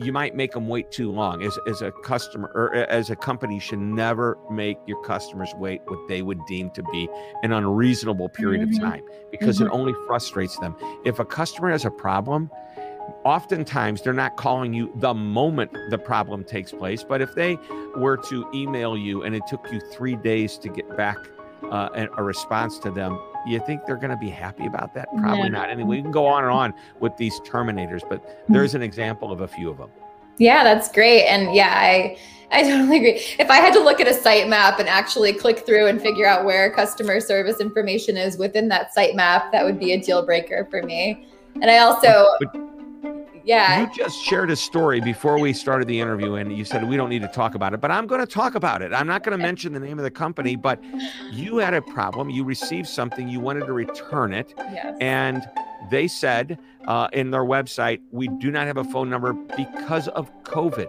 you 0.02 0.12
might 0.12 0.34
make 0.34 0.52
them 0.52 0.66
wait 0.66 0.90
too 0.90 1.12
long 1.12 1.42
as, 1.42 1.58
as 1.68 1.82
a 1.82 1.92
customer 1.92 2.50
or 2.54 2.74
as 2.74 3.10
a 3.10 3.16
company 3.16 3.60
should 3.60 3.78
never 3.78 4.38
make 4.50 4.78
your 4.86 5.00
customers 5.02 5.52
wait 5.56 5.82
what 5.86 6.08
they 6.08 6.22
would 6.22 6.38
deem 6.46 6.70
to 6.70 6.82
be 6.84 7.06
an 7.42 7.52
unreasonable 7.52 8.28
period 8.28 8.62
mm-hmm. 8.62 8.82
of 8.82 8.92
time 8.92 9.04
because 9.30 9.58
mm-hmm. 9.58 9.66
it 9.66 9.70
only 9.70 9.92
frustrates 10.06 10.58
them 10.58 10.74
if 11.04 11.18
a 11.18 11.24
customer 11.24 11.70
has 11.70 11.84
a 11.84 11.90
problem 11.90 12.50
oftentimes 13.24 14.02
they're 14.02 14.12
not 14.12 14.36
calling 14.36 14.72
you 14.72 14.92
the 14.96 15.14
moment 15.14 15.70
the 15.90 15.98
problem 15.98 16.44
takes 16.44 16.72
place 16.72 17.02
but 17.02 17.20
if 17.20 17.34
they 17.34 17.58
were 17.96 18.16
to 18.16 18.48
email 18.54 18.96
you 18.96 19.22
and 19.22 19.34
it 19.34 19.42
took 19.48 19.70
you 19.72 19.80
three 19.92 20.16
days 20.16 20.58
to 20.58 20.68
get 20.68 20.96
back 20.96 21.16
uh, 21.70 22.06
a 22.16 22.22
response 22.22 22.78
to 22.78 22.90
them 22.90 23.20
you 23.46 23.60
think 23.66 23.84
they're 23.86 23.96
going 23.96 24.10
to 24.10 24.16
be 24.16 24.30
happy 24.30 24.66
about 24.66 24.94
that 24.94 25.08
probably 25.18 25.48
not 25.48 25.70
anyway 25.70 25.96
we 25.96 26.02
can 26.02 26.10
go 26.10 26.26
on 26.26 26.44
and 26.44 26.52
on 26.52 26.74
with 27.00 27.16
these 27.16 27.40
terminators 27.40 28.02
but 28.08 28.22
mm-hmm. 28.22 28.52
there's 28.52 28.74
an 28.74 28.82
example 28.82 29.30
of 29.32 29.40
a 29.40 29.48
few 29.48 29.70
of 29.70 29.78
them 29.78 29.90
yeah 30.38 30.64
that's 30.64 30.90
great 30.90 31.24
and 31.26 31.54
yeah 31.54 31.74
i 31.76 32.16
I 32.52 32.62
totally 32.62 32.96
agree. 32.96 33.22
If 33.38 33.48
I 33.50 33.56
had 33.56 33.72
to 33.74 33.80
look 33.80 34.00
at 34.00 34.08
a 34.08 34.10
sitemap 34.10 34.78
and 34.80 34.88
actually 34.88 35.32
click 35.32 35.64
through 35.64 35.86
and 35.86 36.00
figure 36.00 36.26
out 36.26 36.44
where 36.44 36.70
customer 36.72 37.20
service 37.20 37.60
information 37.60 38.16
is 38.16 38.36
within 38.38 38.68
that 38.68 38.92
sitemap, 38.94 39.52
that 39.52 39.64
would 39.64 39.78
be 39.78 39.92
a 39.92 40.00
deal 40.00 40.24
breaker 40.24 40.66
for 40.70 40.82
me. 40.82 41.28
And 41.54 41.70
I 41.70 41.78
also 41.78 42.26
but, 42.40 42.69
yeah. 43.50 43.80
You 43.80 43.90
just 43.92 44.22
shared 44.22 44.48
a 44.50 44.54
story 44.54 45.00
before 45.00 45.40
we 45.40 45.52
started 45.52 45.88
the 45.88 45.98
interview, 45.98 46.34
and 46.34 46.56
you 46.56 46.64
said 46.64 46.88
we 46.88 46.96
don't 46.96 47.10
need 47.10 47.22
to 47.22 47.28
talk 47.28 47.56
about 47.56 47.74
it, 47.74 47.80
but 47.80 47.90
I'm 47.90 48.06
going 48.06 48.20
to 48.20 48.26
talk 48.26 48.54
about 48.54 48.80
it. 48.80 48.92
I'm 48.92 49.08
not 49.08 49.24
going 49.24 49.36
to 49.36 49.42
mention 49.42 49.72
the 49.72 49.80
name 49.80 49.98
of 49.98 50.04
the 50.04 50.10
company, 50.10 50.54
but 50.54 50.80
you 51.32 51.56
had 51.56 51.74
a 51.74 51.82
problem. 51.82 52.30
You 52.30 52.44
received 52.44 52.86
something, 52.86 53.28
you 53.28 53.40
wanted 53.40 53.66
to 53.66 53.72
return 53.72 54.32
it. 54.32 54.54
Yes. 54.56 54.96
And 55.00 55.48
they 55.90 56.06
said 56.06 56.60
uh, 56.86 57.08
in 57.12 57.32
their 57.32 57.42
website, 57.42 58.00
we 58.12 58.28
do 58.28 58.52
not 58.52 58.68
have 58.68 58.76
a 58.76 58.84
phone 58.84 59.10
number 59.10 59.32
because 59.32 60.06
of 60.08 60.30
COVID. 60.44 60.88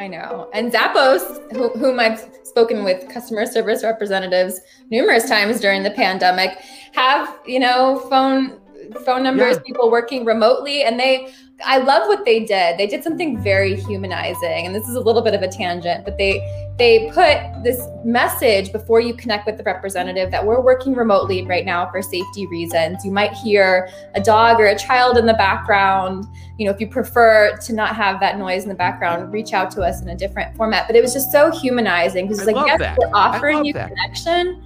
I 0.00 0.08
know. 0.08 0.50
And 0.52 0.72
Zappos, 0.72 1.52
who, 1.52 1.68
whom 1.78 2.00
I've 2.00 2.28
spoken 2.42 2.82
with 2.82 3.08
customer 3.08 3.46
service 3.46 3.84
representatives 3.84 4.58
numerous 4.90 5.28
times 5.28 5.60
during 5.60 5.82
the 5.82 5.90
pandemic, 5.90 6.58
have, 6.92 7.38
you 7.46 7.60
know, 7.60 8.00
phone 8.10 8.59
phone 9.04 9.22
numbers, 9.22 9.56
yeah. 9.56 9.62
people 9.66 9.90
working 9.90 10.24
remotely, 10.24 10.82
and 10.82 10.98
they 10.98 11.32
I 11.64 11.78
love 11.78 12.06
what 12.08 12.24
they 12.24 12.40
did. 12.40 12.78
They 12.78 12.86
did 12.86 13.04
something 13.04 13.38
very 13.42 13.76
humanizing, 13.76 14.66
and 14.66 14.74
this 14.74 14.88
is 14.88 14.94
a 14.94 15.00
little 15.00 15.22
bit 15.22 15.34
of 15.34 15.42
a 15.42 15.48
tangent, 15.48 16.04
but 16.04 16.16
they 16.16 16.40
they 16.78 17.10
put 17.10 17.62
this 17.62 17.86
message 18.04 18.72
before 18.72 19.00
you 19.00 19.14
connect 19.14 19.46
with 19.46 19.58
the 19.58 19.62
representative 19.62 20.30
that 20.30 20.44
we're 20.44 20.60
working 20.60 20.94
remotely 20.94 21.44
right 21.44 21.66
now 21.66 21.90
for 21.90 22.00
safety 22.00 22.46
reasons. 22.46 23.04
You 23.04 23.12
might 23.12 23.32
hear 23.34 23.90
a 24.14 24.20
dog 24.20 24.60
or 24.60 24.66
a 24.66 24.78
child 24.78 25.18
in 25.18 25.26
the 25.26 25.34
background. 25.34 26.24
You 26.58 26.66
know, 26.66 26.72
if 26.72 26.80
you 26.80 26.88
prefer 26.88 27.56
to 27.58 27.72
not 27.72 27.94
have 27.96 28.20
that 28.20 28.38
noise 28.38 28.62
in 28.62 28.68
the 28.68 28.74
background, 28.74 29.30
reach 29.32 29.52
out 29.52 29.70
to 29.72 29.82
us 29.82 30.00
in 30.00 30.08
a 30.08 30.16
different 30.16 30.56
format. 30.56 30.86
But 30.86 30.96
it 30.96 31.02
was 31.02 31.12
just 31.12 31.30
so 31.30 31.50
humanizing 31.50 32.26
because 32.26 32.38
it's 32.38 32.50
like, 32.50 32.66
yes, 32.66 32.78
that. 32.78 32.96
we're 32.98 33.10
offering 33.14 33.64
you 33.64 33.74
that. 33.74 33.88
connection. 33.88 34.64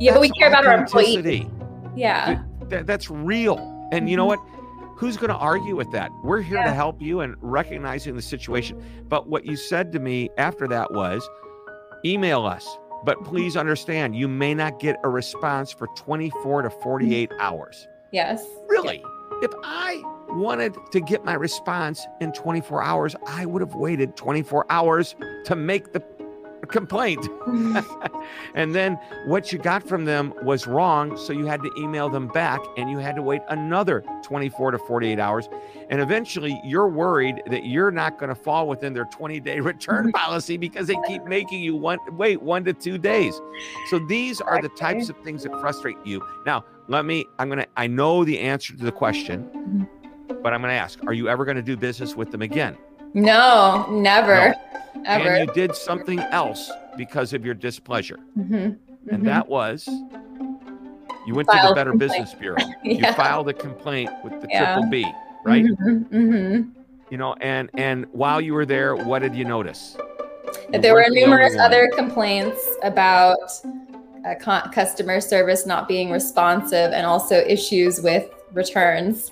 Yeah, 0.00 0.12
that's 0.12 0.14
but 0.14 0.20
we 0.22 0.30
care 0.30 0.48
about 0.48 0.66
our 0.66 0.76
employees. 0.76 1.46
Yeah. 1.94 2.42
That's 2.82 3.10
real. 3.10 3.58
And 3.92 4.08
you 4.08 4.16
know 4.16 4.26
mm-hmm. 4.26 4.42
what? 4.42 4.54
who's 4.96 5.16
going 5.16 5.30
to 5.30 5.36
argue 5.36 5.76
with 5.76 5.90
that? 5.92 6.10
We're 6.22 6.40
here 6.40 6.58
yeah. 6.58 6.66
to 6.66 6.72
help 6.72 7.00
you 7.02 7.20
and 7.20 7.36
recognizing 7.40 8.16
the 8.16 8.22
situation. 8.22 8.82
But 9.08 9.28
what 9.28 9.44
you 9.44 9.56
said 9.56 9.92
to 9.92 9.98
me 9.98 10.30
after 10.38 10.68
that 10.68 10.92
was 10.92 11.28
email 12.04 12.44
us. 12.44 12.66
But 13.04 13.22
please 13.24 13.56
understand, 13.56 14.16
you 14.16 14.28
may 14.28 14.54
not 14.54 14.80
get 14.80 14.96
a 15.04 15.08
response 15.08 15.70
for 15.70 15.88
24 15.96 16.62
to 16.62 16.70
48 16.70 17.30
hours. 17.38 17.86
Yes. 18.12 18.42
Really? 18.68 19.02
If 19.42 19.50
I 19.62 20.00
wanted 20.30 20.74
to 20.92 21.00
get 21.00 21.24
my 21.24 21.34
response 21.34 22.06
in 22.20 22.32
24 22.32 22.82
hours, 22.82 23.14
I 23.26 23.44
would 23.44 23.60
have 23.60 23.74
waited 23.74 24.16
24 24.16 24.66
hours 24.70 25.16
to 25.44 25.54
make 25.54 25.92
the 25.92 26.00
complaint. 26.66 27.26
and 28.54 28.74
then 28.74 28.98
what 29.26 29.52
you 29.52 29.58
got 29.58 29.86
from 29.86 30.04
them 30.04 30.34
was 30.42 30.66
wrong. 30.66 31.16
So 31.16 31.32
you 31.32 31.46
had 31.46 31.62
to 31.62 31.70
email 31.76 32.08
them 32.08 32.28
back 32.28 32.60
and 32.76 32.90
you 32.90 32.98
had 32.98 33.16
to 33.16 33.22
wait 33.22 33.42
another 33.48 34.04
24 34.22 34.72
to 34.72 34.78
48 34.78 35.18
hours. 35.18 35.48
And 35.90 36.00
eventually 36.00 36.60
you're 36.64 36.88
worried 36.88 37.42
that 37.46 37.66
you're 37.66 37.90
not 37.90 38.18
going 38.18 38.28
to 38.28 38.34
fall 38.34 38.68
within 38.68 38.92
their 38.92 39.04
20 39.06 39.40
day 39.40 39.60
return 39.60 40.12
policy 40.12 40.56
because 40.56 40.86
they 40.86 40.96
keep 41.06 41.24
making 41.24 41.60
you 41.60 41.76
one, 41.76 41.98
wait 42.16 42.42
one 42.42 42.64
to 42.64 42.72
two 42.72 42.98
days. 42.98 43.40
So 43.90 43.98
these 43.98 44.40
are 44.40 44.60
the 44.60 44.70
types 44.70 45.08
of 45.08 45.16
things 45.18 45.42
that 45.44 45.52
frustrate 45.60 45.96
you. 46.04 46.26
Now, 46.46 46.64
let 46.88 47.04
me, 47.04 47.24
I'm 47.38 47.48
going 47.48 47.60
to, 47.60 47.68
I 47.76 47.86
know 47.86 48.24
the 48.24 48.38
answer 48.38 48.76
to 48.76 48.84
the 48.84 48.92
question, 48.92 49.44
mm-hmm. 49.44 50.42
but 50.42 50.52
I'm 50.52 50.60
going 50.60 50.70
to 50.70 50.78
ask, 50.78 50.98
are 51.06 51.14
you 51.14 51.28
ever 51.28 51.44
going 51.44 51.56
to 51.56 51.62
do 51.62 51.76
business 51.76 52.14
with 52.14 52.30
them 52.30 52.42
again? 52.42 52.76
No, 53.14 53.86
never. 53.90 54.50
No. 54.50 54.54
Ever. 55.06 55.28
And 55.28 55.48
you 55.48 55.54
did 55.54 55.74
something 55.74 56.18
else 56.18 56.70
because 56.96 57.32
of 57.32 57.44
your 57.44 57.54
displeasure. 57.54 58.18
Mm-hmm. 58.38 58.54
Mm-hmm. 58.54 59.14
And 59.14 59.26
that 59.26 59.48
was 59.48 59.88
you 61.26 61.34
went 61.34 61.48
filed 61.48 61.62
to 61.62 61.68
the 61.68 61.74
Better 61.74 61.94
Business 61.94 62.34
Bureau. 62.34 62.58
yeah. 62.84 63.08
You 63.08 63.14
filed 63.14 63.48
a 63.48 63.54
complaint 63.54 64.10
with 64.22 64.40
the 64.40 64.48
yeah. 64.50 64.74
triple 64.74 64.90
B, 64.90 65.06
right? 65.44 65.64
Mm-hmm. 65.64 66.16
mm-hmm. 66.16 66.80
You 67.10 67.18
know, 67.18 67.34
and 67.40 67.70
and 67.74 68.06
while 68.12 68.40
you 68.40 68.54
were 68.54 68.66
there, 68.66 68.96
what 68.96 69.20
did 69.20 69.34
you 69.34 69.44
notice? 69.44 69.96
That 70.70 70.82
there 70.82 70.94
were 70.94 71.06
numerous 71.08 71.56
other 71.56 71.90
complaints 71.94 72.66
about 72.82 73.38
uh, 74.26 74.34
customer 74.72 75.20
service 75.20 75.66
not 75.66 75.86
being 75.86 76.10
responsive 76.10 76.92
and 76.92 77.06
also 77.06 77.36
issues 77.46 78.00
with 78.00 78.28
returns. 78.52 79.30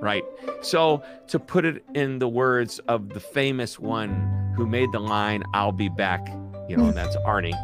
Right. 0.00 0.24
So, 0.62 1.02
to 1.28 1.38
put 1.38 1.64
it 1.64 1.84
in 1.94 2.18
the 2.18 2.28
words 2.28 2.78
of 2.88 3.10
the 3.10 3.20
famous 3.20 3.78
one 3.78 4.52
who 4.56 4.66
made 4.66 4.90
the 4.92 4.98
line, 4.98 5.42
I'll 5.52 5.72
be 5.72 5.88
back, 5.90 6.26
you 6.68 6.76
know, 6.76 6.86
and 6.86 6.94
that's 6.94 7.16
Arnie, 7.26 7.54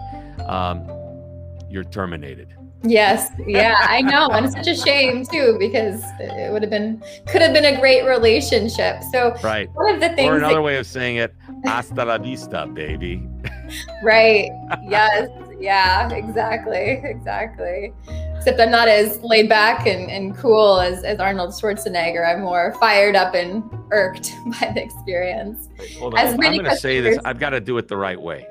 um, 0.48 0.86
you're 1.70 1.84
terminated. 1.84 2.54
Yes. 2.82 3.30
Yeah, 3.46 3.74
I 3.80 4.02
know. 4.02 4.28
And 4.28 4.46
it's 4.46 4.54
such 4.56 4.66
a 4.66 4.76
shame 4.76 5.24
too, 5.24 5.56
because 5.58 6.02
it 6.20 6.52
would 6.52 6.62
have 6.62 6.70
been, 6.70 7.02
could 7.26 7.42
have 7.42 7.54
been 7.54 7.64
a 7.64 7.80
great 7.80 8.04
relationship. 8.04 9.02
So, 9.12 9.34
right. 9.42 9.70
One 9.74 9.94
of 9.94 10.00
the 10.00 10.10
things, 10.10 10.28
or 10.28 10.36
another 10.36 10.56
that, 10.56 10.62
way 10.62 10.76
of 10.76 10.86
saying 10.86 11.16
it, 11.16 11.34
hasta 11.64 12.04
la 12.04 12.18
vista, 12.18 12.66
baby. 12.66 13.26
right. 14.02 14.50
Yes. 14.86 15.28
Yeah, 15.58 16.12
exactly. 16.12 17.00
Exactly 17.02 17.92
except 18.46 18.60
I'm 18.60 18.70
not 18.70 18.86
as 18.86 19.20
laid 19.24 19.48
back 19.48 19.88
and, 19.88 20.08
and 20.08 20.36
cool 20.36 20.78
as, 20.78 21.02
as 21.02 21.18
Arnold 21.18 21.50
Schwarzenegger. 21.50 22.32
I'm 22.32 22.42
more 22.42 22.72
fired 22.78 23.16
up 23.16 23.34
and 23.34 23.64
irked 23.90 24.30
by 24.60 24.70
the 24.72 24.84
experience. 24.84 25.68
On. 26.00 26.16
As 26.16 26.34
I'm 26.34 26.38
going 26.38 26.62
to 26.62 26.76
say 26.76 27.00
this. 27.00 27.18
I've 27.24 27.40
got 27.40 27.50
to 27.50 27.60
do 27.60 27.76
it 27.78 27.88
the 27.88 27.96
right 27.96 28.20
way. 28.20 28.46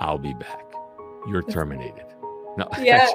I'll 0.00 0.16
be 0.16 0.32
back. 0.32 0.64
You're 1.28 1.42
terminated. 1.42 2.06
No. 2.56 2.68
Yeah, 2.78 3.10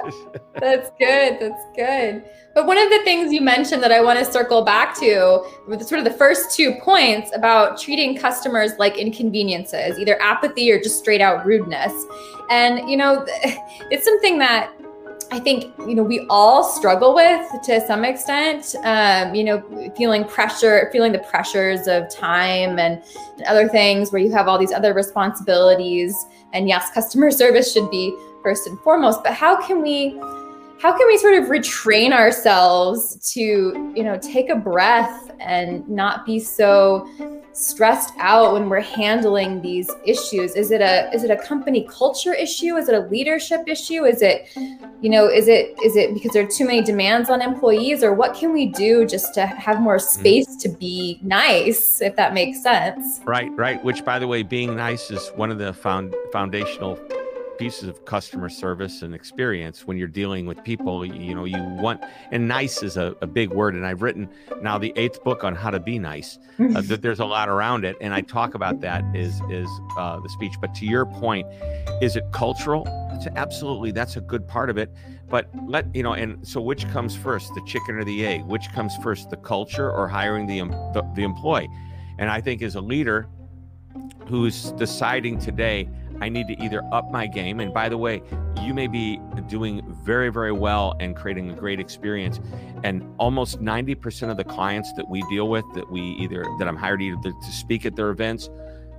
that's 0.58 0.90
good. 0.98 1.38
That's 1.40 1.64
good. 1.74 2.24
But 2.54 2.66
one 2.66 2.76
of 2.76 2.90
the 2.90 3.00
things 3.04 3.32
you 3.32 3.40
mentioned 3.40 3.82
that 3.82 3.92
I 3.92 4.00
want 4.00 4.18
to 4.18 4.24
circle 4.24 4.62
back 4.62 4.98
to 4.98 5.46
with 5.68 5.82
sort 5.86 6.00
of 6.00 6.04
the 6.04 6.18
first 6.18 6.54
two 6.54 6.74
points 6.82 7.30
about 7.34 7.80
treating 7.80 8.16
customers 8.16 8.72
like 8.78 8.98
inconveniences, 8.98 9.98
either 9.98 10.20
apathy 10.20 10.70
or 10.72 10.80
just 10.80 10.98
straight 10.98 11.20
out 11.20 11.46
rudeness. 11.46 11.92
And, 12.50 12.90
you 12.90 12.96
know, 12.96 13.24
it's 13.90 14.04
something 14.04 14.38
that 14.38 14.72
I 15.32 15.38
think 15.38 15.72
you 15.78 15.94
know 15.94 16.02
we 16.02 16.26
all 16.28 16.64
struggle 16.64 17.14
with 17.14 17.46
to 17.62 17.80
some 17.86 18.04
extent. 18.04 18.74
Um, 18.82 19.34
you 19.34 19.44
know, 19.44 19.92
feeling 19.96 20.24
pressure, 20.24 20.88
feeling 20.92 21.12
the 21.12 21.20
pressures 21.20 21.86
of 21.86 22.10
time 22.10 22.78
and 22.78 23.02
other 23.46 23.68
things, 23.68 24.10
where 24.10 24.20
you 24.20 24.32
have 24.32 24.48
all 24.48 24.58
these 24.58 24.72
other 24.72 24.92
responsibilities. 24.92 26.16
And 26.52 26.68
yes, 26.68 26.90
customer 26.90 27.30
service 27.42 27.72
should 27.72 27.88
be 27.90 28.10
first 28.42 28.66
and 28.66 28.78
foremost. 28.80 29.22
But 29.22 29.34
how 29.34 29.60
can 29.66 29.82
we? 29.82 30.18
How 30.80 30.96
can 30.96 31.06
we 31.08 31.18
sort 31.18 31.34
of 31.34 31.50
retrain 31.50 32.10
ourselves 32.10 33.32
to, 33.34 33.92
you 33.94 34.02
know, 34.02 34.18
take 34.18 34.48
a 34.48 34.56
breath 34.56 35.30
and 35.38 35.86
not 35.86 36.24
be 36.24 36.38
so 36.38 37.06
stressed 37.52 38.12
out 38.18 38.52
when 38.52 38.68
we're 38.68 38.80
handling 38.80 39.60
these 39.60 39.90
issues 40.04 40.54
is 40.54 40.70
it 40.70 40.80
a 40.80 41.12
is 41.12 41.24
it 41.24 41.30
a 41.30 41.36
company 41.36 41.86
culture 41.90 42.32
issue 42.32 42.76
is 42.76 42.88
it 42.88 42.94
a 42.94 43.06
leadership 43.08 43.62
issue 43.66 44.04
is 44.04 44.22
it 44.22 44.48
you 45.00 45.10
know 45.10 45.26
is 45.28 45.48
it 45.48 45.76
is 45.84 45.96
it 45.96 46.14
because 46.14 46.30
there 46.30 46.44
are 46.44 46.48
too 46.48 46.64
many 46.64 46.80
demands 46.80 47.28
on 47.28 47.42
employees 47.42 48.04
or 48.04 48.14
what 48.14 48.34
can 48.34 48.52
we 48.52 48.66
do 48.66 49.04
just 49.04 49.34
to 49.34 49.44
have 49.46 49.80
more 49.80 49.96
mm-hmm. 49.96 50.20
space 50.20 50.56
to 50.56 50.68
be 50.68 51.18
nice 51.22 52.00
if 52.00 52.14
that 52.14 52.32
makes 52.32 52.62
sense 52.62 53.20
right 53.24 53.50
right 53.56 53.82
which 53.82 54.04
by 54.04 54.18
the 54.18 54.26
way 54.26 54.42
being 54.42 54.76
nice 54.76 55.10
is 55.10 55.28
one 55.34 55.50
of 55.50 55.58
the 55.58 55.72
found 55.72 56.14
foundational 56.32 56.98
pieces 57.60 57.88
of 57.88 58.04
customer 58.06 58.48
service 58.48 59.02
and 59.02 59.14
experience 59.14 59.86
when 59.86 59.96
you're 59.96 60.08
dealing 60.08 60.46
with 60.46 60.62
people 60.64 61.04
you 61.04 61.34
know 61.34 61.44
you 61.44 61.62
want 61.80 62.02
and 62.32 62.48
nice 62.48 62.82
is 62.82 62.96
a, 62.96 63.14
a 63.20 63.26
big 63.26 63.50
word 63.50 63.74
and 63.74 63.86
i've 63.86 64.02
written 64.02 64.28
now 64.62 64.78
the 64.78 64.92
eighth 64.96 65.22
book 65.22 65.44
on 65.44 65.54
how 65.54 65.70
to 65.70 65.80
be 65.80 65.98
nice. 65.98 66.38
Uh, 66.58 66.82
there's 66.84 67.20
a 67.20 67.24
lot 67.24 67.48
around 67.48 67.84
it 67.84 67.96
and 68.00 68.12
i 68.14 68.20
talk 68.20 68.54
about 68.54 68.80
that 68.80 69.04
is 69.14 69.40
is 69.50 69.68
uh, 69.96 70.18
the 70.20 70.28
speech. 70.28 70.54
But 70.60 70.74
to 70.76 70.86
your 70.86 71.06
point 71.06 71.46
is 72.00 72.16
it 72.16 72.24
cultural? 72.32 72.84
It's 73.12 73.26
absolutely 73.36 73.92
that's 73.92 74.16
a 74.16 74.20
good 74.20 74.46
part 74.46 74.70
of 74.70 74.78
it. 74.78 74.90
But 75.28 75.48
let 75.66 75.94
you 75.94 76.02
know 76.02 76.14
and 76.14 76.46
so 76.46 76.60
which 76.60 76.88
comes 76.90 77.16
first 77.16 77.54
the 77.54 77.62
chicken 77.66 77.96
or 77.96 78.04
the 78.04 78.26
egg? 78.26 78.44
Which 78.44 78.70
comes 78.72 78.96
first 79.02 79.30
the 79.30 79.36
culture 79.36 79.90
or 79.90 80.08
hiring 80.08 80.46
the, 80.46 80.60
the, 80.94 81.08
the 81.14 81.22
employee? 81.22 81.68
And 82.18 82.30
i 82.30 82.40
think 82.40 82.62
as 82.62 82.74
a 82.74 82.80
leader 82.80 83.28
who's 84.26 84.72
deciding 84.72 85.38
today 85.38 85.88
I 86.20 86.28
need 86.28 86.48
to 86.48 86.62
either 86.62 86.82
up 86.92 87.10
my 87.10 87.26
game. 87.26 87.60
And 87.60 87.72
by 87.72 87.88
the 87.88 87.98
way, 87.98 88.22
you 88.62 88.74
may 88.74 88.86
be 88.86 89.20
doing 89.48 89.82
very, 90.04 90.30
very 90.30 90.52
well 90.52 90.94
and 91.00 91.16
creating 91.16 91.50
a 91.50 91.54
great 91.54 91.80
experience. 91.80 92.40
And 92.84 93.02
almost 93.18 93.60
90% 93.60 94.30
of 94.30 94.36
the 94.36 94.44
clients 94.44 94.92
that 94.94 95.08
we 95.08 95.22
deal 95.30 95.48
with, 95.48 95.64
that 95.74 95.90
we 95.90 96.00
either, 96.00 96.44
that 96.58 96.68
I'm 96.68 96.76
hired 96.76 97.02
either 97.02 97.20
to 97.22 97.52
speak 97.52 97.86
at 97.86 97.96
their 97.96 98.10
events, 98.10 98.50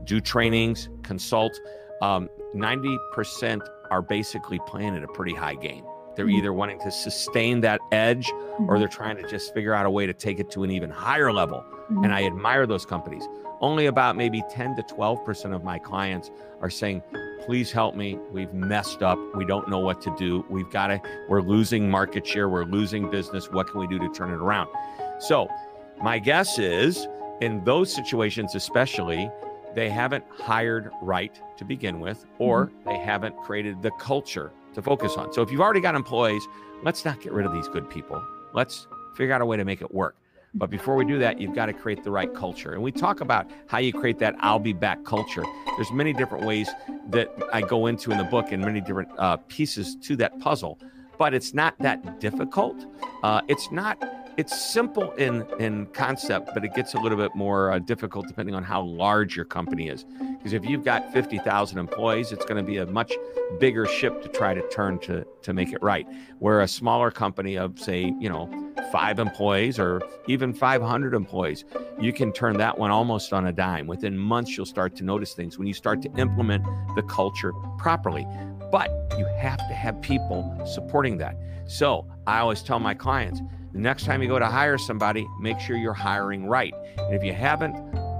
do 0.04 0.20
trainings, 0.20 0.90
consult, 1.04 1.60
um, 2.01 2.30
90% 2.56 3.62
are 3.92 4.01
basically 4.01 4.60
playing 4.66 4.96
at 4.96 5.04
a 5.04 5.08
pretty 5.08 5.34
high 5.34 5.56
game. 5.56 5.86
They're 6.16 6.25
mm-hmm. 6.25 6.36
either 6.36 6.54
wanting 6.54 6.80
to 6.80 6.92
sustain 6.92 7.62
that 7.62 7.80
edge 7.92 8.30
or 8.30 8.36
mm-hmm. 8.36 8.80
they're 8.80 8.88
trying 8.88 9.18
to 9.18 9.28
just 9.28 9.54
figure 9.54 9.74
out 9.74 9.86
a 9.86 9.90
way 9.90 10.06
to 10.06 10.13
take 10.13 10.40
it 10.40 10.50
to 10.51 10.63
an 10.63 10.72
even 10.72 10.90
higher 10.90 11.32
level. 11.32 11.63
Mm-hmm. 11.63 12.04
And 12.06 12.13
I 12.13 12.25
admire 12.25 12.66
those 12.66 12.86
companies. 12.86 13.28
Only 13.62 13.86
about 13.86 14.15
maybe 14.15 14.44
10 14.50 14.75
to 14.75 14.82
12% 14.84 15.56
of 15.56 15.63
my 15.63 15.77
clients 15.77 16.32
are 16.62 16.70
saying, 16.70 17.03
please 17.46 17.72
help 17.72 17.96
me. 17.96 18.18
We've 18.32 18.53
messed 18.53 19.03
up. 19.03 19.20
We 19.36 19.46
don't 19.46 19.70
know 19.70 19.80
what 19.80 20.01
to 20.01 20.15
do. 20.18 20.44
We've 20.50 20.70
got 20.70 20.88
to, 20.88 21.01
we're 21.30 21.41
losing 21.41 21.89
market 21.89 22.25
share. 22.25 22.50
We're 22.50 22.65
losing 22.65 23.10
business. 23.10 23.51
What 23.51 23.70
can 23.70 23.80
we 23.80 23.88
do 23.88 24.00
to 24.00 24.10
turn 24.10 24.32
it 24.32 24.38
around? 24.38 24.70
So, 25.20 25.48
my 26.01 26.18
guess 26.18 26.58
is 26.58 27.08
in 27.41 27.63
those 27.63 27.94
situations, 27.94 28.56
especially, 28.56 29.30
they 29.75 29.89
haven't 29.89 30.25
hired 30.32 30.91
right 31.01 31.39
to 31.58 31.63
begin 31.63 32.00
with, 32.00 32.25
or 32.39 32.68
mm-hmm. 32.68 32.89
they 32.89 32.98
haven't 32.98 33.38
created 33.38 33.82
the 33.82 33.91
culture 34.00 34.51
to 34.74 34.82
focus 34.82 35.13
on. 35.18 35.32
So, 35.34 35.44
if 35.44 35.51
you've 35.51 35.62
already 35.62 35.82
got 35.82 35.94
employees, 35.94 36.44
let's 36.84 37.06
not 37.06 37.22
get 37.22 37.32
rid 37.32 37.46
of 37.46 37.53
these 37.53 37.68
good 37.68 37.89
people. 37.89 38.24
Let's 38.53 38.88
figure 39.15 39.34
out 39.34 39.41
a 39.41 39.46
way 39.46 39.58
to 39.58 39.65
make 39.65 39.82
it 39.82 39.94
work. 39.94 40.15
But 40.53 40.70
before 40.70 40.96
we 40.96 41.05
do 41.05 41.17
that, 41.20 41.39
you've 41.39 41.55
got 41.55 41.67
to 41.67 41.74
create 41.74 42.03
the 42.03 42.12
right 42.12 42.34
culture. 42.34 42.74
And 42.74 42.84
we 42.84 42.91
talk 42.91 43.22
about 43.22 43.50
how 43.67 43.77
you 43.77 43.93
create 43.93 44.20
that 44.20 44.36
I'll 44.39 44.60
be 44.60 44.74
back 44.74 45.03
culture. 45.05 45.43
There's 45.77 45.91
many 45.91 46.12
different 46.12 46.46
ways 46.46 46.70
that 47.10 47.34
I 47.53 47.62
go 47.62 47.88
into 47.88 48.12
in 48.12 48.17
the 48.17 48.25
book 48.25 48.51
and 48.51 48.62
many 48.62 48.81
different 48.81 49.10
uh, 49.17 49.38
pieces 49.48 49.96
to 50.01 50.15
that 50.17 50.39
puzzle. 50.39 50.77
But 51.17 51.34
it's 51.34 51.53
not 51.53 51.77
that 51.79 52.20
difficult. 52.20 52.86
Uh, 53.24 53.41
it's 53.48 53.72
not 53.72 54.03
it's 54.38 54.59
simple 54.59 55.11
in 55.13 55.45
in 55.59 55.85
concept, 55.88 56.51
but 56.53 56.63
it 56.63 56.73
gets 56.73 56.93
a 56.93 57.00
little 57.00 57.17
bit 57.17 57.35
more 57.35 57.71
uh, 57.71 57.79
difficult 57.79 58.27
depending 58.27 58.55
on 58.55 58.63
how 58.63 58.81
large 58.81 59.35
your 59.35 59.45
company 59.45 59.89
is. 59.89 60.05
Because 60.38 60.53
if 60.53 60.65
you've 60.65 60.83
got 60.83 61.11
fifty 61.11 61.38
thousand 61.39 61.79
employees, 61.79 62.31
it's 62.31 62.45
going 62.45 62.63
to 62.63 62.69
be 62.69 62.77
a 62.77 62.85
much 62.85 63.13
bigger 63.59 63.85
ship 63.85 64.21
to 64.23 64.29
try 64.29 64.53
to 64.53 64.67
turn 64.69 65.00
to 65.00 65.25
to 65.41 65.53
make 65.53 65.73
it 65.73 65.81
right. 65.81 66.07
Where 66.39 66.61
a 66.61 66.67
smaller 66.67 67.11
company 67.11 67.57
of 67.57 67.79
say, 67.79 68.13
you 68.19 68.29
know, 68.29 68.50
five 68.91 69.19
employees 69.19 69.79
or 69.79 70.01
even 70.27 70.53
five 70.53 70.81
hundred 70.81 71.13
employees, 71.13 71.65
you 72.00 72.13
can 72.13 72.31
turn 72.31 72.57
that 72.57 72.77
one 72.77 72.91
almost 72.91 73.33
on 73.33 73.47
a 73.47 73.51
dime. 73.51 73.88
Within 73.88 74.17
months, 74.17 74.55
you'll 74.55 74.65
start 74.65 74.95
to 74.97 75.03
notice 75.03 75.33
things 75.33 75.57
when 75.57 75.67
you 75.67 75.73
start 75.73 76.01
to 76.03 76.11
implement 76.17 76.63
the 76.95 77.03
culture 77.03 77.53
properly. 77.77 78.25
But 78.71 78.89
you 79.17 79.25
have 79.38 79.57
to 79.57 79.73
have 79.73 80.01
people 80.01 80.57
supporting 80.65 81.17
that. 81.17 81.35
So 81.65 82.07
I 82.25 82.39
always 82.39 82.63
tell 82.63 82.79
my 82.79 82.93
clients 82.93 83.41
the 83.74 83.80
next 83.80 84.06
time 84.06 84.22
you 84.22 84.28
go 84.28 84.40
to 84.40 84.48
hire 84.48 84.78
somebody, 84.78 85.28
make 85.40 85.60
sure 85.60 85.78
you're 85.78 85.94
hiring 85.94 86.46
right. 86.46 86.74
And 86.98 87.16
if 87.16 87.24
you 87.24 87.34
haven't, 87.34 87.75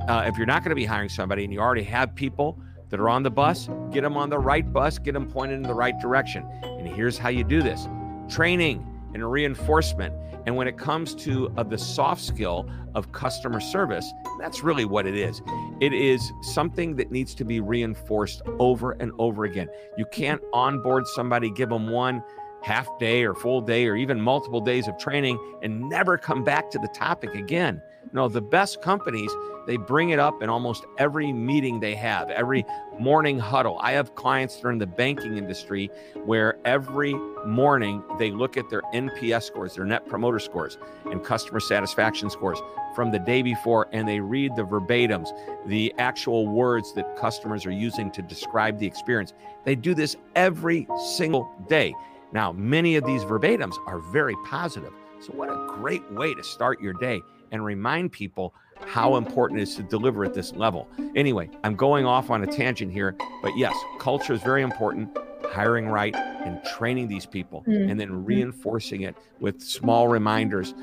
uh, 0.10 0.24
if 0.25 0.38
you're 0.38 0.48
not 0.48 0.63
going 0.63 0.70
to 0.70 0.75
be 0.75 0.86
hiring 0.86 1.10
somebody 1.10 1.43
and 1.43 1.53
you 1.53 1.60
already 1.60 1.84
have 1.84 2.15
people 2.15 2.60
that 2.89 3.00
are 3.00 3.10
on 3.10 3.24
the 3.24 3.31
bus, 3.31 3.70
get 3.91 4.01
them 4.01 4.17
on 4.17 4.29
the 4.29 4.39
right 4.39 4.72
bus, 4.72 4.98
get 4.98 5.13
them 5.13 5.29
pointed 5.29 5.55
in 5.55 5.63
the 5.63 5.74
right 5.74 5.98
direction. 6.00 6.46
And 6.63 6.88
here's 6.88 7.17
how 7.17 7.29
you 7.29 7.43
do 7.43 7.62
this 7.62 7.88
training 8.29 8.86
and 9.13 9.29
reinforcement. 9.29 10.13
And 10.46 10.55
when 10.55 10.67
it 10.67 10.77
comes 10.77 11.13
to 11.15 11.53
uh, 11.58 11.63
the 11.63 11.77
soft 11.77 12.22
skill 12.22 12.70
of 12.96 13.12
customer 13.12 13.60
service, 13.60 14.12
that's 14.39 14.63
really 14.63 14.86
what 14.86 15.05
it 15.05 15.15
is. 15.15 15.41
It 15.79 15.93
is 15.93 16.31
something 16.41 16.96
that 16.96 17.12
needs 17.12 17.36
to 17.36 17.46
be 17.46 17.60
reinforced 17.60 18.41
over 18.58 18.93
and 18.93 19.12
over 19.20 19.43
again. 19.46 19.70
You 19.98 20.05
can't 20.12 20.41
onboard 20.51 21.05
somebody, 21.08 21.51
give 21.51 21.70
them 21.70 21.89
one 21.89 22.24
half 22.61 22.87
day 22.99 23.23
or 23.23 23.33
full 23.33 23.61
day 23.61 23.87
or 23.87 23.95
even 23.95 24.21
multiple 24.21 24.61
days 24.61 24.87
of 24.87 24.97
training 24.97 25.39
and 25.61 25.89
never 25.89 26.17
come 26.17 26.43
back 26.43 26.69
to 26.71 26.79
the 26.79 26.89
topic 26.89 27.33
again. 27.35 27.81
No, 28.13 28.27
the 28.27 28.41
best 28.41 28.81
companies, 28.81 29.31
they 29.67 29.77
bring 29.77 30.09
it 30.09 30.19
up 30.19 30.41
in 30.41 30.49
almost 30.49 30.85
every 30.97 31.31
meeting 31.31 31.79
they 31.79 31.95
have, 31.95 32.29
every 32.29 32.65
morning 32.99 33.39
huddle. 33.39 33.79
I 33.81 33.93
have 33.93 34.15
clients 34.15 34.57
that 34.57 34.67
are 34.67 34.71
in 34.71 34.79
the 34.79 34.87
banking 34.87 35.37
industry 35.37 35.89
where 36.25 36.57
every 36.65 37.13
morning 37.45 38.03
they 38.17 38.31
look 38.31 38.57
at 38.57 38.69
their 38.69 38.81
NPS 38.93 39.43
scores, 39.43 39.75
their 39.75 39.85
net 39.85 40.07
promoter 40.07 40.39
scores, 40.39 40.77
and 41.05 41.23
customer 41.23 41.59
satisfaction 41.59 42.29
scores 42.29 42.59
from 42.95 43.11
the 43.11 43.19
day 43.19 43.41
before, 43.41 43.87
and 43.93 44.07
they 44.07 44.19
read 44.19 44.55
the 44.55 44.63
verbatims, 44.63 45.29
the 45.67 45.93
actual 45.97 46.47
words 46.47 46.93
that 46.93 47.15
customers 47.15 47.65
are 47.65 47.71
using 47.71 48.11
to 48.11 48.21
describe 48.21 48.77
the 48.77 48.87
experience. 48.87 49.33
They 49.63 49.75
do 49.75 49.93
this 49.93 50.17
every 50.35 50.87
single 51.15 51.49
day. 51.69 51.93
Now, 52.33 52.51
many 52.53 52.95
of 52.95 53.05
these 53.05 53.23
verbatims 53.23 53.75
are 53.88 54.00
very 54.00 54.35
positive. 54.45 54.93
So, 55.19 55.33
what 55.33 55.50
a 55.50 55.65
great 55.67 56.09
way 56.11 56.33
to 56.33 56.43
start 56.43 56.81
your 56.81 56.93
day 56.93 57.21
and 57.51 57.63
remind 57.63 58.11
people 58.11 58.53
how 58.88 59.17
important 59.17 59.59
it 59.59 59.63
is 59.63 59.75
to 59.75 59.83
deliver 59.83 60.25
at 60.25 60.33
this 60.33 60.53
level. 60.53 60.88
Anyway, 61.15 61.50
I'm 61.63 61.75
going 61.75 62.05
off 62.05 62.29
on 62.29 62.43
a 62.43 62.47
tangent 62.47 62.91
here, 62.91 63.15
but 63.41 63.55
yes, 63.55 63.75
culture 64.00 64.33
is 64.33 64.41
very 64.41 64.63
important. 64.63 65.15
Hiring 65.51 65.88
right 65.88 66.15
and 66.15 66.63
training 66.63 67.09
these 67.09 67.25
people, 67.25 67.63
mm-hmm. 67.67 67.89
and 67.89 68.00
then 68.00 68.23
reinforcing 68.23 69.01
it 69.01 69.17
with 69.41 69.61
small 69.61 70.07
reminders. 70.07 70.73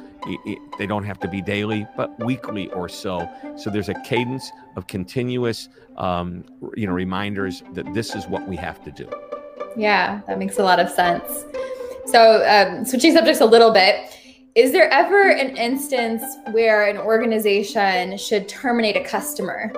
they 0.79 0.87
don't 0.87 1.05
have 1.05 1.19
to 1.21 1.29
be 1.29 1.41
daily, 1.41 1.87
but 1.97 2.23
weekly 2.23 2.71
or 2.73 2.89
so. 2.89 3.29
So 3.57 3.71
there's 3.71 3.89
a 3.89 4.01
cadence 4.03 4.53
of 4.77 4.87
continuous, 4.87 5.71
um, 5.97 6.45
you 6.77 6.87
know, 6.87 6.93
reminders 6.93 7.63
that 7.73 7.93
this 7.95 8.15
is 8.15 8.27
what 8.27 8.47
we 8.47 8.57
have 8.57 8.85
to 8.85 8.91
do. 8.91 9.09
Yeah, 9.77 10.21
that 10.27 10.39
makes 10.39 10.59
a 10.59 10.63
lot 10.63 10.81
of 10.81 10.89
sense. 10.91 11.45
So, 12.07 12.43
um, 12.47 12.85
switching 12.85 13.13
subjects 13.13 13.41
a 13.41 13.47
little 13.47 13.73
bit, 13.73 14.17
is 14.55 14.73
there 14.73 14.91
ever 14.91 15.31
an 15.31 15.57
instance 15.57 16.23
where 16.53 16.85
an 16.89 16.97
organization 16.97 18.17
should 18.17 18.49
terminate 18.49 18.97
a 18.97 19.05
customer? 19.05 19.73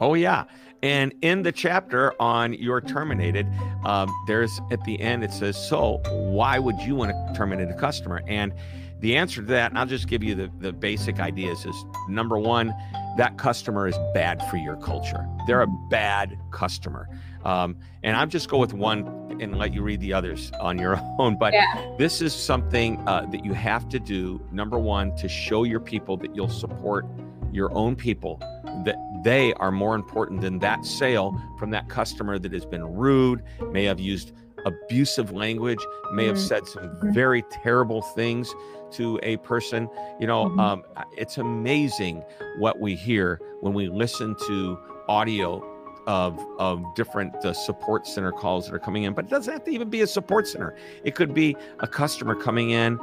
Oh, 0.00 0.14
yeah. 0.14 0.44
And 0.82 1.14
in 1.22 1.42
the 1.42 1.52
chapter 1.52 2.12
on 2.20 2.54
you're 2.54 2.80
terminated, 2.80 3.46
um, 3.84 4.12
there's 4.26 4.60
at 4.70 4.82
the 4.84 5.00
end, 5.00 5.22
it 5.22 5.32
says, 5.32 5.56
So, 5.56 6.00
why 6.08 6.58
would 6.58 6.78
you 6.80 6.94
want 6.96 7.10
to 7.10 7.34
terminate 7.34 7.68
a 7.68 7.74
customer? 7.74 8.22
And 8.26 8.52
the 9.00 9.16
answer 9.16 9.40
to 9.40 9.46
that, 9.48 9.72
and 9.72 9.78
I'll 9.78 9.86
just 9.86 10.08
give 10.08 10.22
you 10.22 10.34
the, 10.34 10.50
the 10.60 10.72
basic 10.72 11.18
ideas, 11.18 11.66
is 11.66 11.84
number 12.08 12.38
one, 12.38 12.72
that 13.16 13.36
customer 13.36 13.88
is 13.88 13.96
bad 14.14 14.40
for 14.48 14.56
your 14.56 14.76
culture. 14.76 15.28
They're 15.46 15.62
a 15.62 15.66
bad 15.90 16.38
customer. 16.52 17.08
Um, 17.44 17.76
and 18.02 18.16
I'm 18.16 18.30
just 18.30 18.48
go 18.48 18.58
with 18.58 18.72
one 18.72 19.06
and 19.40 19.58
let 19.58 19.72
you 19.74 19.82
read 19.82 20.00
the 20.00 20.12
others 20.12 20.52
on 20.60 20.78
your 20.78 21.00
own. 21.18 21.36
But 21.36 21.52
Yeah. 21.52 21.64
this 21.98 22.20
is 22.22 22.32
something 22.32 22.98
uh, 23.08 23.26
that 23.32 23.44
you 23.44 23.52
have 23.52 23.88
to 23.90 23.98
do. 23.98 24.40
Number 24.52 24.78
one, 24.78 25.14
to 25.16 25.28
show 25.28 25.64
your 25.64 25.80
people 25.80 26.16
that 26.18 26.34
you'll 26.36 26.48
support 26.48 27.06
your 27.52 27.72
own 27.76 27.96
people, 27.96 28.38
that 28.84 28.96
they 29.24 29.52
are 29.54 29.70
more 29.72 29.94
important 29.94 30.40
than 30.40 30.58
that 30.60 30.84
sale 30.84 31.38
from 31.58 31.70
that 31.70 31.88
customer 31.88 32.38
that 32.38 32.52
has 32.52 32.64
been 32.64 32.84
rude, 32.84 33.42
may 33.70 33.84
have 33.84 34.00
used 34.00 34.32
abusive 34.64 35.32
language, 35.32 35.80
may 36.12 36.26
have 36.26 36.36
Mhm. 36.36 36.48
said 36.48 36.66
some 36.66 36.84
Mhm. 36.84 37.12
very 37.12 37.42
terrible 37.50 38.00
things 38.00 38.54
to 38.92 39.18
a 39.22 39.36
person. 39.38 39.88
You 40.20 40.26
know, 40.28 40.46
Mhm. 40.46 40.60
um, 40.60 40.82
it's 41.16 41.36
amazing 41.38 42.22
what 42.58 42.78
we 42.80 42.94
hear 42.94 43.40
when 43.60 43.74
we 43.74 43.88
listen 43.88 44.36
to 44.46 44.78
audio 45.08 45.62
of 46.06 46.38
of 46.58 46.82
different 46.94 47.34
uh, 47.44 47.52
support 47.52 48.06
center 48.06 48.32
calls 48.32 48.66
that 48.66 48.74
are 48.74 48.78
coming 48.78 49.04
in 49.04 49.12
but 49.14 49.24
it 49.24 49.30
doesn't 49.30 49.52
have 49.52 49.64
to 49.64 49.70
even 49.70 49.88
be 49.88 50.00
a 50.00 50.06
support 50.06 50.46
center 50.48 50.74
it 51.04 51.14
could 51.14 51.32
be 51.34 51.56
a 51.80 51.86
customer 51.86 52.34
coming 52.34 52.70
in 52.70 52.98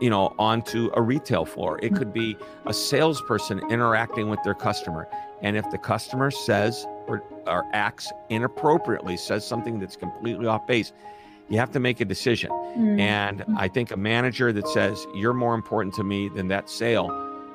you 0.00 0.08
know 0.10 0.34
onto 0.38 0.90
a 0.94 1.02
retail 1.02 1.44
floor 1.44 1.78
it 1.82 1.94
could 1.94 2.12
be 2.12 2.36
a 2.66 2.72
salesperson 2.72 3.58
interacting 3.70 4.28
with 4.30 4.42
their 4.44 4.54
customer 4.54 5.06
and 5.42 5.56
if 5.56 5.68
the 5.70 5.78
customer 5.78 6.30
says 6.30 6.86
or, 7.06 7.22
or 7.46 7.64
acts 7.72 8.12
inappropriately 8.30 9.16
says 9.16 9.46
something 9.46 9.78
that's 9.78 9.96
completely 9.96 10.46
off 10.46 10.66
base 10.66 10.92
you 11.50 11.58
have 11.58 11.70
to 11.70 11.80
make 11.80 12.00
a 12.00 12.04
decision 12.04 12.50
Mm. 12.76 13.00
and 13.00 13.44
I 13.56 13.66
think 13.66 13.90
a 13.90 13.96
manager 13.96 14.52
that 14.52 14.68
says, 14.68 15.04
you're 15.14 15.32
more 15.34 15.54
important 15.54 15.94
to 15.94 16.04
me 16.04 16.28
than 16.28 16.46
that 16.48 16.68
sale. 16.70 17.08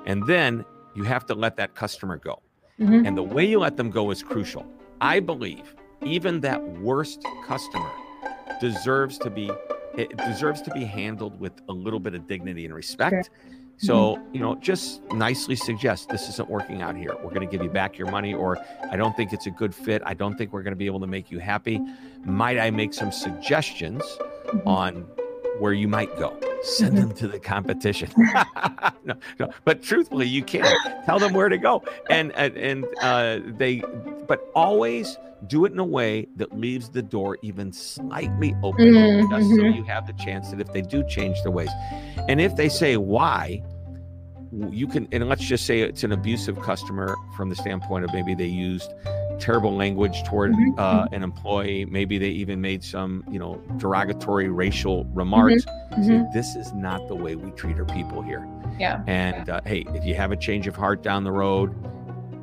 And 0.05 0.25
then 0.27 0.65
you 0.95 1.03
have 1.03 1.25
to 1.27 1.33
let 1.35 1.55
that 1.57 1.75
customer 1.75 2.17
go. 2.17 2.41
Mhm. 2.79 3.07
And 3.07 3.15
the 3.15 3.23
way 3.23 3.45
you 3.45 3.59
let 3.59 3.77
them 3.77 3.89
go 3.89 4.09
is 4.12 4.21
crucial. 4.23 4.65
I 5.03 5.19
believe 5.19 5.75
even 6.01 6.39
that 6.41 6.63
worst 6.79 7.24
customer 7.45 7.91
deserves 8.62 9.17
to 9.19 9.29
be 9.29 9.51
it 9.95 10.15
deserves 10.17 10.62
to 10.63 10.72
be 10.72 10.86
handled 10.86 11.39
with 11.39 11.51
a 11.69 11.74
little 11.74 12.00
bit 12.00 12.15
of 12.15 12.25
dignity 12.25 12.65
and 12.65 12.74
respect. 12.74 13.29
So, 13.77 14.17
you 14.31 14.39
know, 14.39 14.55
just 14.55 15.03
nicely 15.12 15.55
suggest 15.55 16.10
this 16.10 16.29
isn't 16.29 16.50
working 16.50 16.81
out 16.81 16.95
here. 16.95 17.12
We're 17.22 17.29
going 17.33 17.48
to 17.48 17.51
give 17.51 17.62
you 17.62 17.69
back 17.69 17.98
your 17.98 18.10
money, 18.10 18.33
or 18.33 18.57
I 18.89 18.95
don't 18.95 19.15
think 19.15 19.33
it's 19.33 19.45
a 19.45 19.51
good 19.51 19.75
fit. 19.75 20.01
I 20.05 20.13
don't 20.13 20.36
think 20.38 20.53
we're 20.53 20.63
going 20.63 20.72
to 20.72 20.77
be 20.77 20.86
able 20.88 21.01
to 21.01 21.07
make 21.07 21.29
you 21.29 21.38
happy. 21.39 21.79
Might 22.24 22.57
I 22.60 22.72
make 22.72 22.93
some 22.93 23.12
suggestions 23.12 24.01
Mhm. 24.48 24.65
on 24.65 25.05
where 25.60 25.74
you 25.74 25.88
might 25.88 26.15
go? 26.17 26.38
Send 26.63 26.98
them 26.98 27.12
to 27.13 27.27
the 27.27 27.39
competition. 27.39 28.10
no, 29.03 29.15
no, 29.39 29.50
but 29.65 29.81
truthfully, 29.83 30.27
you 30.27 30.43
can't 30.43 30.77
tell 31.05 31.19
them 31.19 31.33
where 31.33 31.50
to 31.50 31.57
go, 31.57 31.83
and 32.10 32.31
and, 32.33 32.55
and 32.57 32.86
uh, 33.01 33.39
they, 33.57 33.81
but 34.27 34.39
always 34.55 35.17
do 35.48 35.65
it 35.65 35.74
in 35.74 35.79
a 35.79 35.83
way 35.83 36.25
that 36.38 36.57
leaves 36.57 36.89
the 36.89 37.01
door 37.01 37.38
even 37.41 37.74
slightly 37.74 38.55
open, 38.63 38.93
Mhm, 38.93 39.29
just 39.29 39.55
so 39.55 39.63
you 39.63 39.83
have 39.83 40.07
the 40.07 40.13
chance 40.13 40.51
that 40.51 40.62
if 40.62 40.72
they 40.72 40.81
do 40.81 41.03
change 41.05 41.41
their 41.43 41.51
ways, 41.51 41.69
and 42.29 42.39
if 42.39 42.55
they 42.55 42.69
say 42.69 42.95
why, 42.95 43.62
you 44.69 44.88
can, 44.88 45.07
and 45.12 45.27
let's 45.27 45.43
just 45.43 45.65
say 45.65 45.81
it's 45.81 46.03
an 46.03 46.13
abusive 46.13 46.62
customer 46.62 47.15
from 47.36 47.50
the 47.50 47.55
standpoint 47.55 48.05
of 48.05 48.13
maybe 48.13 48.36
they 48.36 48.45
used 48.45 48.93
terrible 49.43 49.75
language 49.75 50.23
toward 50.23 50.53
Mhm, 50.53 50.79
uh, 50.79 51.05
an 51.12 51.21
employee. 51.21 51.83
Maybe 51.85 52.17
they 52.17 52.29
even 52.29 52.62
made 52.62 52.81
some, 52.81 53.25
you 53.29 53.38
know, 53.38 53.62
derogatory 53.77 54.47
racial 54.47 55.03
remarks. 55.13 55.63
Say, 55.63 56.13
Mhm. 56.13 56.31
this 56.33 56.55
is 56.55 56.71
not 56.73 57.05
the 57.09 57.15
way 57.15 57.35
we 57.35 57.51
treat 57.51 57.77
our 57.77 57.83
people 57.85 58.21
here. 58.21 58.47
Yeah. 58.79 59.01
And 59.05 59.50
uh, 59.50 59.59
hey, 59.65 59.85
if 59.93 60.05
you 60.05 60.15
have 60.15 60.31
a 60.31 60.38
change 60.38 60.65
of 60.67 60.77
heart 60.77 61.03
down 61.03 61.25
the 61.25 61.31
road, 61.31 61.75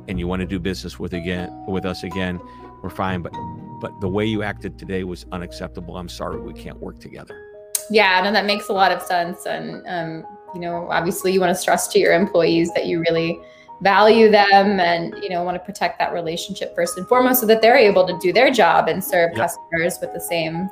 and 0.07 0.19
you 0.19 0.27
want 0.27 0.41
to 0.41 0.45
do 0.45 0.59
business 0.59 0.99
with 0.99 1.13
again 1.13 1.49
with 1.67 1.85
us 1.85 2.03
again, 2.03 2.39
we're 2.83 2.89
fine. 2.89 3.21
But 3.21 3.33
but 3.81 3.91
the 3.99 4.07
way 4.07 4.25
you 4.25 4.43
acted 4.43 4.77
today 4.77 5.03
was 5.03 5.25
unacceptable. 5.31 5.97
I'm 5.97 6.09
sorry, 6.09 6.39
we 6.39 6.53
can't 6.53 6.79
work 6.79 6.99
together. 6.99 7.35
Yeah, 7.89 8.21
no, 8.23 8.31
that 8.31 8.45
makes 8.45 8.69
a 8.69 8.73
lot 8.73 8.91
of 8.91 9.01
sense. 9.01 9.47
And, 9.47 9.83
um, 9.87 10.23
you 10.53 10.61
know, 10.61 10.87
obviously 10.91 11.33
you 11.33 11.39
want 11.39 11.49
to 11.49 11.55
stress 11.55 11.87
to 11.89 11.99
your 11.99 12.13
employees 12.13 12.71
that 12.75 12.85
you 12.85 12.99
really 13.09 13.39
value 13.81 14.29
them 14.29 14.79
and, 14.79 15.15
you 15.23 15.29
know, 15.29 15.43
want 15.43 15.55
to 15.55 15.59
protect 15.63 15.99
that 15.99 16.13
relationship 16.13 16.73
first 16.75 16.97
and 16.97 17.07
foremost 17.07 17.39
so 17.41 17.45
that 17.47 17.61
they're 17.61 17.77
able 17.77 18.07
to 18.07 18.17
do 18.19 18.31
their 18.31 18.51
job 18.51 18.87
and 18.87 19.03
serve 19.03 19.31
Yep. 19.35 19.47
customers 19.47 19.97
with 19.99 20.13
the 20.13 20.19
same 20.19 20.69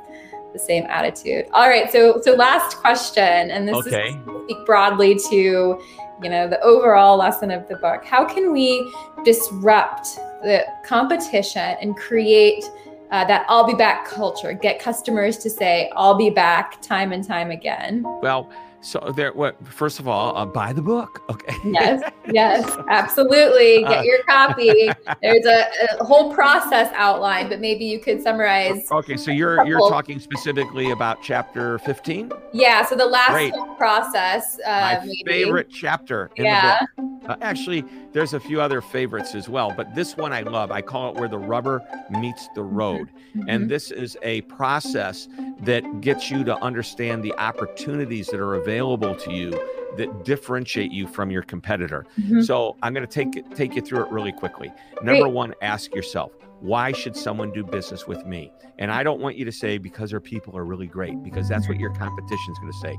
the 0.52 0.58
same 0.58 0.84
attitude. 0.86 1.46
All 1.52 1.68
right, 1.68 1.92
so 1.92 2.20
so 2.22 2.34
last 2.34 2.76
question 2.78 3.52
and 3.52 3.68
this 3.68 3.86
Okay. 3.86 4.08
is 4.08 4.44
speak 4.44 4.66
broadly 4.66 5.14
to, 5.30 5.36
you 5.36 6.28
know, 6.28 6.48
the 6.48 6.60
overall 6.60 7.16
lesson 7.16 7.52
of 7.52 7.68
the 7.68 7.76
book. 7.76 8.04
How 8.04 8.24
can 8.24 8.52
we 8.52 8.92
disrupt 9.24 10.16
the 10.42 10.64
competition 10.84 11.76
and 11.80 11.96
create 11.96 12.64
uh, 13.12 13.24
that 13.24 13.44
I'll 13.48 13.66
be 13.66 13.74
back 13.74 14.06
culture, 14.06 14.52
get 14.52 14.78
customers 14.80 15.36
to 15.38 15.50
say, 15.50 15.90
I'll 15.96 16.14
be 16.14 16.30
back 16.30 16.80
time 16.80 17.12
and 17.12 17.24
time 17.26 17.50
again. 17.50 18.04
Well, 18.22 18.48
so 18.82 19.12
there. 19.14 19.32
What? 19.32 19.56
First 19.66 20.00
of 20.00 20.08
all, 20.08 20.36
uh, 20.36 20.46
buy 20.46 20.72
the 20.72 20.82
book. 20.82 21.22
Okay. 21.30 21.54
Yes, 21.64 22.02
yes, 22.32 22.76
absolutely. 22.88 23.82
Get 23.82 23.98
Uh, 24.00 24.02
your 24.02 24.22
copy. 24.24 24.90
There's 25.22 25.44
a, 25.46 25.66
a 26.00 26.04
whole 26.04 26.32
process 26.34 26.90
outlined, 26.94 27.50
but 27.50 27.60
maybe 27.60 27.84
you 27.84 27.98
could 28.00 28.22
summarize. 28.22 28.90
Okay, 28.90 29.16
so 29.16 29.30
you're 29.30 29.66
you're 29.66 29.88
talking 29.90 30.18
specifically 30.18 30.90
about 30.90 31.18
chapter 31.22 31.78
15, 31.80 32.32
Yeah, 32.52 32.84
so 32.84 32.96
the 32.96 33.06
last 33.06 33.52
process. 33.76 34.58
Uh, 34.64 34.70
my 34.70 34.98
maybe. 35.06 35.22
favorite 35.26 35.68
chapter 35.70 36.30
in 36.36 36.44
Yeah. 36.46 36.78
the 36.96 37.02
book. 37.02 37.30
Uh, 37.30 37.36
actually, 37.42 37.84
there's 38.12 38.34
a 38.34 38.40
few 38.40 38.60
other 38.60 38.80
favorites 38.80 39.34
as 39.34 39.48
well, 39.48 39.72
but 39.76 39.94
this 39.94 40.16
one 40.16 40.32
I 40.32 40.42
love. 40.42 40.70
I 40.70 40.80
call 40.82 41.10
it 41.10 41.18
where 41.20 41.28
the 41.28 41.38
rubber 41.38 41.82
meets 42.10 42.48
the 42.54 42.62
road. 42.62 43.08
Mhm. 43.36 43.44
And 43.48 43.70
this 43.70 43.90
is 43.90 44.16
a 44.22 44.40
process 44.42 45.28
that 45.62 46.00
gets 46.00 46.30
you 46.30 46.42
to 46.44 46.56
understand 46.62 47.22
the 47.22 47.32
opportunities 47.38 48.26
that 48.28 48.40
are 48.40 48.54
available 48.56 49.14
to 49.14 49.32
you 49.32 49.50
that 49.96 50.24
differentiate 50.24 50.92
you 50.92 51.06
from 51.06 51.30
your 51.30 51.42
competitor. 51.42 52.06
Mhm. 52.20 52.44
So 52.44 52.76
I'm 52.82 52.94
going 52.94 53.06
to 53.06 53.12
take 53.12 53.54
take 53.54 53.74
you 53.76 53.82
through 53.82 54.04
it 54.04 54.10
really 54.10 54.32
quickly. 54.32 54.72
Number 55.02 55.22
Great. 55.22 55.32
one, 55.34 55.54
ask 55.62 55.94
yourself, 55.94 56.32
why 56.60 56.92
should 56.92 57.16
someone 57.16 57.52
do 57.52 57.64
business 57.64 58.06
with 58.06 58.26
me? 58.26 58.52
And 58.78 58.90
I 58.90 59.02
don't 59.02 59.20
want 59.20 59.36
you 59.36 59.44
to 59.44 59.52
say 59.52 59.78
because 59.78 60.12
our 60.12 60.20
people 60.20 60.56
are 60.56 60.64
really 60.64 60.86
great, 60.86 61.22
because 61.22 61.48
that's 61.48 61.68
what 61.68 61.78
your 61.78 61.92
competition 61.94 62.52
is 62.52 62.58
going 62.58 62.72
to 62.72 62.78
say. 62.78 62.94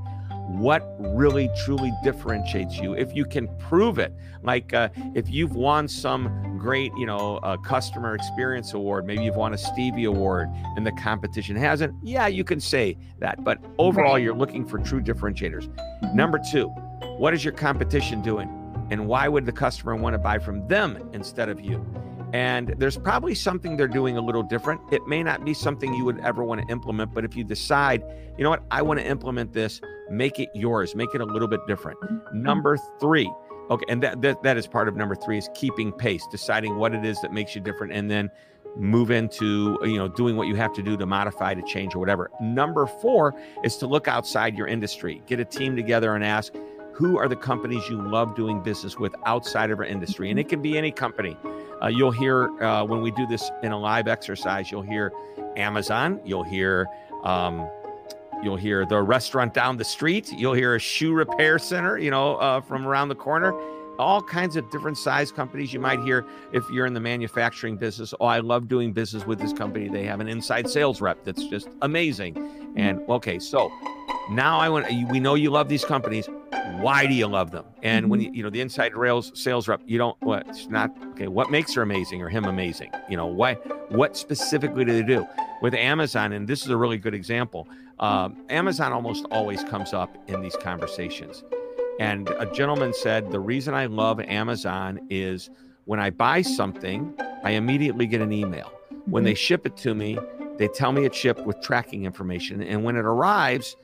What 0.47 0.95
really 0.99 1.49
truly 1.63 1.91
differentiates 2.03 2.77
you? 2.77 2.93
If 2.93 3.15
you 3.15 3.25
can 3.25 3.47
prove 3.57 3.99
it, 3.99 4.13
like 4.43 4.73
uh, 4.73 4.89
if 5.15 5.29
you've 5.29 5.55
won 5.55 5.87
some 5.87 6.57
great, 6.57 6.91
you 6.97 7.05
know, 7.05 7.37
uh, 7.37 7.57
customer 7.57 8.15
experience 8.15 8.73
award, 8.73 9.05
maybe 9.05 9.23
you've 9.23 9.35
won 9.35 9.53
a 9.53 9.57
Stevie 9.57 10.05
award, 10.05 10.49
and 10.75 10.85
the 10.85 10.91
competition 10.93 11.55
hasn't. 11.55 11.93
Yeah, 12.03 12.27
you 12.27 12.43
can 12.43 12.59
say 12.59 12.97
that, 13.19 13.43
but 13.43 13.59
overall, 13.77 14.19
you're 14.19 14.35
looking 14.35 14.65
for 14.65 14.79
true 14.79 15.01
differentiators. 15.01 15.69
Number 16.13 16.39
two, 16.51 16.67
what 17.17 17.33
is 17.33 17.45
your 17.45 17.53
competition 17.53 18.21
doing? 18.21 18.49
And 18.89 19.07
why 19.07 19.27
would 19.27 19.45
the 19.45 19.53
customer 19.53 19.95
want 19.95 20.15
to 20.15 20.17
buy 20.17 20.37
from 20.37 20.67
them 20.67 21.09
instead 21.13 21.47
of 21.47 21.61
you? 21.61 21.85
And 22.33 22.73
there's 22.77 22.97
probably 22.97 23.35
something 23.35 23.75
they're 23.75 23.87
doing 23.87 24.17
a 24.17 24.21
little 24.21 24.43
different. 24.43 24.81
It 24.91 25.05
may 25.07 25.21
not 25.21 25.43
be 25.43 25.53
something 25.53 25.93
you 25.93 26.05
would 26.05 26.19
ever 26.19 26.43
want 26.43 26.61
to 26.61 26.71
implement, 26.71 27.13
but 27.13 27.25
if 27.25 27.35
you 27.35 27.43
decide, 27.43 28.03
you 28.37 28.43
know 28.43 28.49
what, 28.49 28.63
I 28.71 28.81
want 28.81 28.99
to 28.99 29.05
implement 29.05 29.53
this, 29.53 29.81
make 30.09 30.39
it 30.39 30.49
yours, 30.53 30.95
make 30.95 31.13
it 31.13 31.21
a 31.21 31.25
little 31.25 31.47
bit 31.47 31.59
different. 31.67 31.99
Mm-hmm. 31.99 32.41
Number 32.41 32.77
three, 32.99 33.31
okay, 33.69 33.85
and 33.89 34.01
that, 34.03 34.21
that 34.21 34.41
that 34.43 34.57
is 34.57 34.65
part 34.65 34.87
of 34.87 34.95
number 34.95 35.15
three 35.15 35.37
is 35.37 35.49
keeping 35.53 35.91
pace, 35.91 36.25
deciding 36.31 36.77
what 36.77 36.93
it 36.93 37.05
is 37.05 37.19
that 37.21 37.33
makes 37.33 37.53
you 37.53 37.61
different, 37.61 37.93
and 37.93 38.09
then 38.09 38.29
move 38.77 39.11
into 39.11 39.77
you 39.83 39.97
know 39.97 40.07
doing 40.07 40.37
what 40.37 40.47
you 40.47 40.55
have 40.55 40.71
to 40.71 40.81
do 40.81 40.95
to 40.95 41.05
modify 41.05 41.53
to 41.53 41.61
change 41.63 41.95
or 41.95 41.99
whatever. 41.99 42.31
Number 42.39 42.87
four 42.87 43.33
is 43.63 43.75
to 43.77 43.87
look 43.87 44.07
outside 44.07 44.57
your 44.57 44.67
industry. 44.67 45.21
Get 45.25 45.39
a 45.39 45.45
team 45.45 45.75
together 45.75 46.15
and 46.15 46.23
ask 46.23 46.53
who 47.01 47.17
are 47.17 47.27
the 47.27 47.35
companies 47.35 47.89
you 47.89 47.99
love 47.99 48.35
doing 48.35 48.61
business 48.61 48.99
with 48.99 49.15
outside 49.25 49.71
of 49.71 49.79
our 49.79 49.85
industry? 49.85 50.29
And 50.29 50.39
it 50.39 50.47
can 50.47 50.61
be 50.61 50.77
any 50.77 50.91
company. 50.91 51.35
Uh, 51.81 51.87
you'll 51.87 52.11
hear 52.11 52.51
uh, 52.61 52.83
when 52.83 53.01
we 53.01 53.09
do 53.09 53.25
this 53.25 53.49
in 53.63 53.71
a 53.71 53.79
live 53.79 54.07
exercise 54.07 54.69
you'll 54.69 54.83
hear 54.83 55.11
amazon 55.57 56.21
you'll 56.23 56.43
hear 56.43 56.85
um, 57.23 57.67
you'll 58.43 58.55
hear 58.55 58.85
the 58.85 59.01
restaurant 59.01 59.51
down 59.51 59.77
the 59.77 59.83
street 59.83 60.31
you'll 60.31 60.53
hear 60.53 60.75
a 60.75 60.79
shoe 60.79 61.11
repair 61.11 61.57
center 61.57 61.97
you 61.97 62.11
know 62.11 62.35
uh, 62.35 62.61
from 62.61 62.85
around 62.85 63.09
the 63.09 63.15
corner. 63.15 63.51
All 63.99 64.21
kinds 64.21 64.55
of 64.55 64.67
different 64.71 64.97
size 64.97 65.31
companies. 65.31 65.73
You 65.73 65.79
might 65.79 65.99
hear 65.99 66.25
if 66.53 66.67
you're 66.71 66.87
in 66.87 66.93
the 66.93 66.99
manufacturing 66.99 67.77
business 67.77 68.13
oh 68.19 68.27
i 68.27 68.39
love 68.39 68.67
doing 68.67 68.93
business 68.93 69.25
with 69.25 69.39
this 69.39 69.53
company. 69.53 69.89
They 69.89 70.05
have 70.05 70.19
an 70.19 70.27
inside 70.27 70.69
sales 70.69 71.01
rep 71.01 71.23
that's 71.23 71.45
just 71.45 71.67
amazing. 71.81 72.37
And 72.75 72.99
okay 73.09 73.39
so 73.39 73.71
now 74.29 74.59
i 74.59 74.69
want 74.69 74.85
we 75.09 75.19
know 75.19 75.33
you 75.33 75.49
love 75.49 75.67
these 75.67 75.83
companies 75.83 76.29
why 76.79 77.05
do 77.05 77.13
you 77.13 77.27
love 77.27 77.51
them? 77.51 77.65
And 77.83 78.09
when 78.09 78.21
you 78.21 78.31
you 78.33 78.43
know 78.43 78.49
the 78.49 78.61
inside 78.61 78.95
rails 78.95 79.31
sales 79.33 79.67
rep 79.67 79.81
you 79.85 79.97
don't 79.97 80.15
what 80.21 80.47
it's 80.47 80.67
not 80.67 80.91
okay 81.11 81.27
what 81.27 81.51
makes 81.51 81.73
her 81.73 81.81
amazing 81.81 82.21
or 82.21 82.29
him 82.29 82.45
amazing? 82.45 82.91
You 83.09 83.17
know 83.17 83.27
why 83.27 83.55
what 83.89 84.15
specifically 84.15 84.85
do 84.85 84.93
they 84.93 85.03
do? 85.03 85.27
With 85.61 85.73
amazon 85.73 86.33
and 86.33 86.47
this 86.47 86.63
is 86.63 86.69
a 86.69 86.77
really 86.77 86.97
good 86.97 87.13
example 87.13 87.67
um, 87.99 88.37
amazon 88.49 88.93
almost 88.93 89.25
always 89.31 89.63
comes 89.63 89.93
up 89.93 90.15
in 90.27 90.41
these 90.41 90.55
conversations. 90.55 91.43
And 92.01 92.29
a 92.39 92.47
gentleman 92.47 92.95
said, 92.95 93.29
The 93.29 93.39
reason 93.39 93.75
I 93.75 93.85
love 93.85 94.19
Amazon 94.21 94.99
is 95.11 95.51
when 95.85 95.99
I 95.99 96.09
buy 96.09 96.41
something, 96.41 97.13
I 97.43 97.51
immediately 97.51 98.07
get 98.07 98.21
an 98.21 98.33
email. 98.33 98.71
When 99.05 99.23
they 99.23 99.35
ship 99.35 99.67
it 99.67 99.77
to 99.77 99.93
me, 99.93 100.17
they 100.57 100.67
tell 100.67 100.93
me 100.93 101.05
it's 101.05 101.15
shipped 101.15 101.41
with 101.41 101.61
tracking 101.61 102.05
information. 102.05 102.63
And 102.63 102.83
when 102.83 102.95
it 102.95 103.05
arrives, 103.05 103.75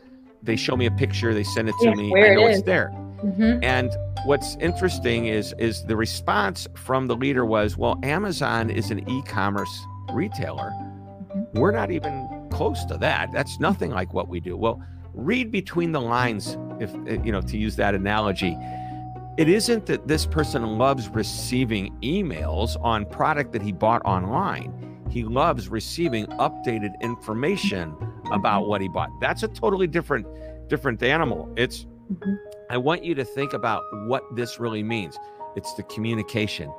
they 0.43 0.55
show 0.55 0.75
me 0.75 0.85
a 0.85 0.91
picture, 0.91 1.33
they 1.33 1.43
send 1.43 1.69
it 1.69 1.75
to 1.81 1.89
Yeah, 1.89 1.95
me, 1.95 2.13
I 2.23 2.35
know 2.35 2.47
is. 2.47 2.59
it's 2.59 2.65
there. 2.65 2.91
Mhm. 3.23 3.63
And 3.63 3.89
what's 4.25 4.55
interesting 4.57 5.25
is 5.27 5.53
is 5.57 5.83
the 5.85 5.95
response 5.95 6.67
from 6.75 7.07
the 7.07 7.15
leader 7.15 7.45
was, 7.45 7.77
well, 7.77 7.99
Amazon 8.03 8.69
is 8.69 8.91
an 8.91 9.07
e-commerce 9.09 9.85
retailer. 10.13 10.71
Mhm. 10.71 11.47
We're 11.55 11.71
not 11.71 11.91
even 11.91 12.27
close 12.51 12.85
to 12.85 12.97
that. 12.97 13.31
That's 13.31 13.59
nothing 13.59 13.91
like 13.91 14.13
what 14.13 14.27
we 14.29 14.39
do. 14.39 14.55
Well, 14.55 14.81
read 15.13 15.51
between 15.51 15.91
the 15.91 16.01
lines, 16.01 16.57
if 16.79 16.93
uh, 16.93 17.21
you 17.23 17.31
know, 17.31 17.41
to 17.41 17.57
use 17.57 17.75
that 17.77 17.95
analogy. 17.95 18.55
It 19.37 19.49
isn't 19.49 19.85
that 19.87 20.07
this 20.07 20.25
person 20.25 20.63
loves 20.79 21.09
receiving 21.09 21.95
emails 22.01 22.75
on 22.83 23.05
product 23.05 23.51
that 23.53 23.61
he 23.61 23.71
bought 23.71 24.03
online. 24.05 24.73
He 25.09 25.23
loves 25.23 25.69
receiving 25.69 26.25
updated 26.39 26.99
information 27.01 27.93
about 28.31 28.67
what 28.67 28.81
he 28.81 28.87
bought. 28.87 29.09
That's 29.21 29.43
a 29.43 29.47
totally 29.47 29.87
different 29.87 30.25
different 30.67 31.01
animal. 31.01 31.49
It's 31.55 31.85
Mhm. 32.11 32.37
I 32.69 32.77
want 32.77 33.03
you 33.03 33.15
to 33.15 33.23
think 33.23 33.53
about 33.53 33.83
what 34.07 34.23
this 34.35 34.59
really 34.59 34.83
means. 34.83 35.17
It's 35.55 35.73
the 35.75 35.83
communication. 35.83 36.71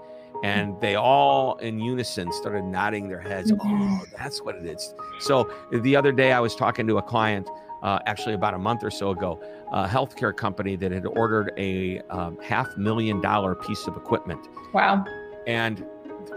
And 0.45 0.79
they 0.81 0.95
all 0.95 1.57
in 1.57 1.81
unison 1.81 2.31
started 2.33 2.65
nodding 2.65 3.09
their 3.09 3.21
heads. 3.21 3.51
Mhm. 3.51 3.59
Oh, 3.65 4.05
that's 4.17 4.43
what 4.43 4.55
it 4.57 4.65
is. 4.67 4.95
So 5.21 5.51
the 5.73 5.97
other 5.97 6.13
day 6.13 6.33
I 6.33 6.41
was 6.41 6.55
talking 6.55 6.87
to 6.87 6.99
a 6.99 7.03
client, 7.03 7.49
uh, 7.83 7.99
actually 8.07 8.35
about 8.35 8.55
a 8.55 8.59
month 8.59 8.85
or 8.85 8.91
so 8.91 9.11
ago, 9.11 9.41
a 9.73 9.87
healthcare 9.87 10.37
company 10.37 10.77
that 10.77 10.93
had 10.93 11.07
ordered 11.07 11.53
a 11.57 12.01
um, 12.11 12.39
half 12.43 12.77
million 12.77 13.21
dollar 13.21 13.55
piece 13.55 13.87
of 13.87 13.97
equipment 13.97 14.49
Wow. 14.73 15.05
and 15.47 15.85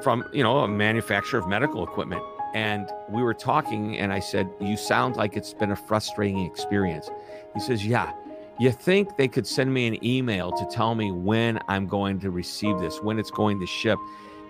from 0.02 0.24
you 0.34 0.42
know 0.44 0.60
a 0.60 0.68
manufacturer 0.68 1.40
of 1.40 1.48
medical 1.48 1.84
equipment 1.84 2.22
and 2.54 2.90
we 3.10 3.24
were 3.24 3.34
talking 3.34 3.98
and 3.98 4.12
i 4.12 4.20
said 4.20 4.50
you 4.60 4.76
sound 4.76 5.16
like 5.16 5.38
it's 5.38 5.54
been 5.54 5.72
a 5.72 5.76
frustrating 5.76 6.46
experience. 6.46 7.10
He 7.54 7.60
says 7.60 7.86
yeah 7.86 8.14
you 8.60 8.72
think 8.72 9.18
they 9.18 9.28
could 9.28 9.48
send 9.48 9.74
me 9.74 9.88
an 9.88 10.06
email 10.06 10.52
to 10.52 10.66
tell 10.72 10.94
me 10.94 11.12
when 11.12 11.60
i'm 11.68 11.88
going 11.88 12.20
to 12.20 12.30
receive 12.30 12.78
this 12.80 13.02
when 13.02 13.20
it's 13.20 13.32
going 13.32 13.60
to 13.60 13.66
ship? 13.66 13.98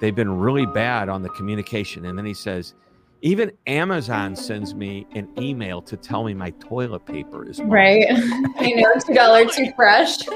They've 0.02 0.16
been 0.16 0.40
really 0.40 0.66
bad 0.66 1.10
on 1.10 1.22
the 1.22 1.30
communication. 1.30 2.06
And 2.06 2.18
then 2.18 2.26
he 2.26 2.34
says 2.34 2.74
even 3.22 3.52
amazon 3.68 4.36
sends 4.36 4.74
me 4.74 5.06
an 5.14 5.28
email 5.40 5.82
to 5.82 5.96
tell 5.98 6.24
me 6.24 6.34
my 6.34 6.50
toilet 6.52 7.06
paper 7.06 7.48
is 7.48 7.60
gone." 7.60 7.70
Right. 7.70 8.06
I 8.12 8.72
know, 8.76 8.94
two 9.06 9.14
dollar 9.14 9.46
toothbrush. 9.46 10.28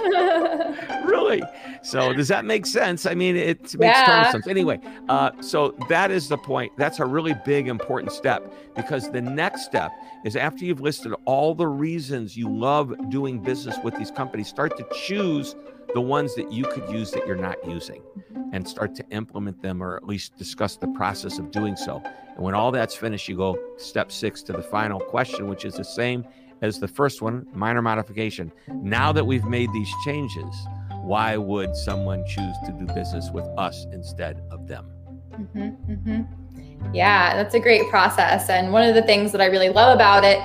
really 1.05 1.41
so 1.81 2.13
does 2.13 2.27
that 2.27 2.45
make 2.45 2.65
sense 2.65 3.05
i 3.05 3.13
mean 3.13 3.35
it 3.35 3.61
makes 3.77 3.99
total 4.01 4.31
sense 4.31 4.47
anyway 4.47 4.79
uh, 5.09 5.31
so 5.41 5.75
that 5.89 6.11
is 6.11 6.27
the 6.27 6.37
point 6.37 6.71
that's 6.77 6.99
a 6.99 7.05
really 7.05 7.35
big 7.45 7.67
important 7.67 8.11
step 8.11 8.53
because 8.75 9.11
the 9.11 9.21
next 9.21 9.65
step 9.65 9.91
is 10.23 10.35
after 10.35 10.65
you've 10.65 10.81
listed 10.81 11.13
all 11.25 11.53
the 11.53 11.67
reasons 11.67 12.35
you 12.35 12.49
love 12.49 12.93
doing 13.09 13.39
business 13.39 13.77
with 13.83 13.95
these 13.97 14.11
companies 14.11 14.47
start 14.47 14.75
to 14.77 14.85
choose 15.05 15.55
the 15.93 16.01
ones 16.01 16.35
that 16.35 16.51
you 16.51 16.65
could 16.65 16.89
use 16.89 17.11
that 17.11 17.25
you're 17.27 17.35
not 17.35 17.57
using 17.67 18.01
and 18.51 18.67
start 18.67 18.95
to 18.95 19.03
implement 19.09 19.61
them 19.61 19.81
or 19.81 19.95
at 19.95 20.05
least 20.05 20.37
discuss 20.37 20.77
the 20.77 20.87
process 20.89 21.39
of 21.39 21.51
doing 21.51 21.75
so 21.75 22.01
and 22.35 22.43
when 22.43 22.53
all 22.53 22.71
that's 22.71 22.95
finished 22.95 23.27
you 23.27 23.35
go 23.35 23.57
step 23.77 24.11
six 24.11 24.41
to 24.43 24.53
the 24.53 24.61
final 24.61 24.99
question 24.99 25.47
which 25.47 25.65
is 25.65 25.75
the 25.75 25.83
same 25.83 26.25
as 26.61 26.79
the 26.79 26.87
first 26.87 27.21
one 27.21 27.45
minor 27.53 27.81
modification 27.81 28.51
now 28.81 29.11
that 29.11 29.25
we've 29.25 29.45
made 29.45 29.71
these 29.73 29.91
changes 30.03 30.55
why 31.05 31.37
would 31.37 31.75
someone 31.75 32.25
choose 32.25 32.55
to 32.65 32.71
do 32.71 32.87
business 32.93 33.29
with 33.29 33.45
us 33.59 33.85
instead 33.91 34.41
of 34.49 34.67
them? 34.67 34.87
Mhm, 35.33 35.77
mhm. 35.87 36.27
Yeah, 36.93 37.35
that's 37.35 37.53
a 37.55 37.59
great 37.59 37.89
process. 37.89 38.49
And 38.49 38.71
one 38.71 38.87
of 38.87 38.95
the 38.95 39.01
things 39.01 39.31
that 39.33 39.41
I 39.41 39.45
really 39.45 39.69
love 39.69 39.93
about 39.93 40.23
it 40.23 40.39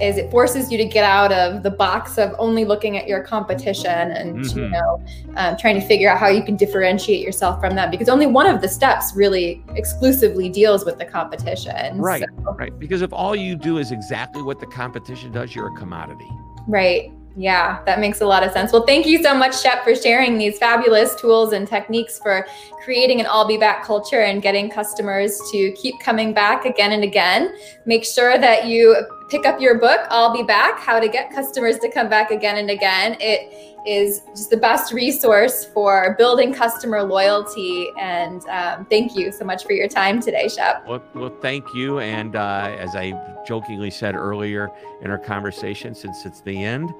is 0.00 0.18
it 0.18 0.30
forces 0.30 0.70
you 0.70 0.76
to 0.78 0.84
get 0.84 1.04
out 1.04 1.32
of 1.32 1.62
the 1.62 1.70
box 1.70 2.18
of 2.18 2.32
only 2.38 2.64
looking 2.64 2.96
at 2.98 3.08
your 3.08 3.22
competition 3.22 4.12
and 4.12 4.44
you 4.44 4.52
Mhm. 4.62 4.70
know 4.70 5.00
um, 5.36 5.56
trying 5.56 5.74
to 5.80 5.86
figure 5.86 6.08
out 6.10 6.18
how 6.18 6.28
you 6.28 6.42
can 6.44 6.54
differentiate 6.54 7.20
yourself 7.24 7.58
from 7.60 7.74
them 7.74 7.90
because 7.90 8.08
only 8.08 8.26
one 8.26 8.46
of 8.46 8.60
the 8.60 8.68
steps 8.68 9.14
really 9.16 9.64
exclusively 9.74 10.48
deals 10.48 10.84
with 10.84 10.98
the 10.98 11.04
competition. 11.04 11.98
Right, 11.98 12.22
So- 12.44 12.52
right. 12.52 12.78
Because 12.78 13.00
if 13.02 13.12
all 13.12 13.34
you 13.34 13.56
do 13.56 13.78
is 13.78 13.90
exactly 13.90 14.42
what 14.42 14.60
the 14.60 14.66
competition 14.66 15.32
does, 15.32 15.54
you're 15.54 15.68
a 15.68 15.76
commodity. 15.76 16.30
Right. 16.68 17.10
Yeah, 17.38 17.82
that 17.84 18.00
makes 18.00 18.22
a 18.22 18.26
lot 18.26 18.42
of 18.42 18.52
sense. 18.52 18.72
Well, 18.72 18.86
thank 18.86 19.06
you 19.06 19.22
so 19.22 19.34
much, 19.34 19.60
Shep, 19.60 19.84
for 19.84 19.94
sharing 19.94 20.38
these 20.38 20.58
fabulous 20.58 21.14
tools 21.16 21.52
and 21.52 21.68
techniques 21.68 22.18
for 22.18 22.46
creating 22.82 23.20
an 23.20 23.26
I'll 23.28 23.46
Be 23.46 23.58
Back 23.58 23.84
culture 23.84 24.22
and 24.22 24.40
getting 24.40 24.70
customers 24.70 25.38
to 25.52 25.72
keep 25.72 26.00
coming 26.00 26.32
back 26.32 26.64
again 26.64 26.92
and 26.92 27.04
again. 27.04 27.54
Make 27.84 28.06
sure 28.06 28.38
that 28.38 28.66
you 28.66 28.96
pick 29.28 29.44
up 29.44 29.60
your 29.60 29.78
book, 29.78 30.06
I'll 30.08 30.32
Be 30.32 30.44
Back 30.44 30.78
How 30.78 30.98
to 30.98 31.08
Get 31.08 31.30
Customers 31.30 31.78
to 31.80 31.90
Come 31.90 32.08
Back 32.08 32.30
Again 32.30 32.56
and 32.56 32.70
Again. 32.70 33.18
It 33.20 33.74
is 33.86 34.22
just 34.30 34.48
the 34.48 34.56
best 34.56 34.94
resource 34.94 35.66
for 35.66 36.14
building 36.16 36.54
customer 36.54 37.02
loyalty. 37.02 37.90
And 38.00 38.42
um, 38.48 38.86
thank 38.86 39.14
you 39.14 39.30
so 39.30 39.44
much 39.44 39.64
for 39.64 39.72
your 39.72 39.88
time 39.88 40.20
today, 40.20 40.48
Shep. 40.48 40.86
Well, 40.88 41.02
well 41.14 41.36
thank 41.42 41.74
you. 41.74 42.00
And 42.00 42.34
uh, 42.34 42.74
as 42.78 42.96
I 42.96 43.12
jokingly 43.46 43.90
said 43.90 44.14
earlier 44.14 44.70
in 45.02 45.10
our 45.10 45.18
conversation, 45.18 45.94
since 45.94 46.24
it's 46.24 46.40
the 46.40 46.64
end, 46.64 46.94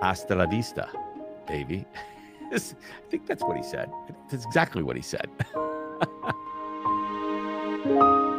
hasta 0.00 0.34
la 0.34 0.46
vista, 0.46 0.88
baby. 1.46 1.86
I 2.52 2.58
think 3.10 3.26
that's 3.26 3.42
what 3.42 3.56
he 3.56 3.62
said. 3.62 3.90
That's 4.30 4.44
exactly 4.44 4.82
what 4.82 4.96
he 4.96 5.02
said. 5.02 5.28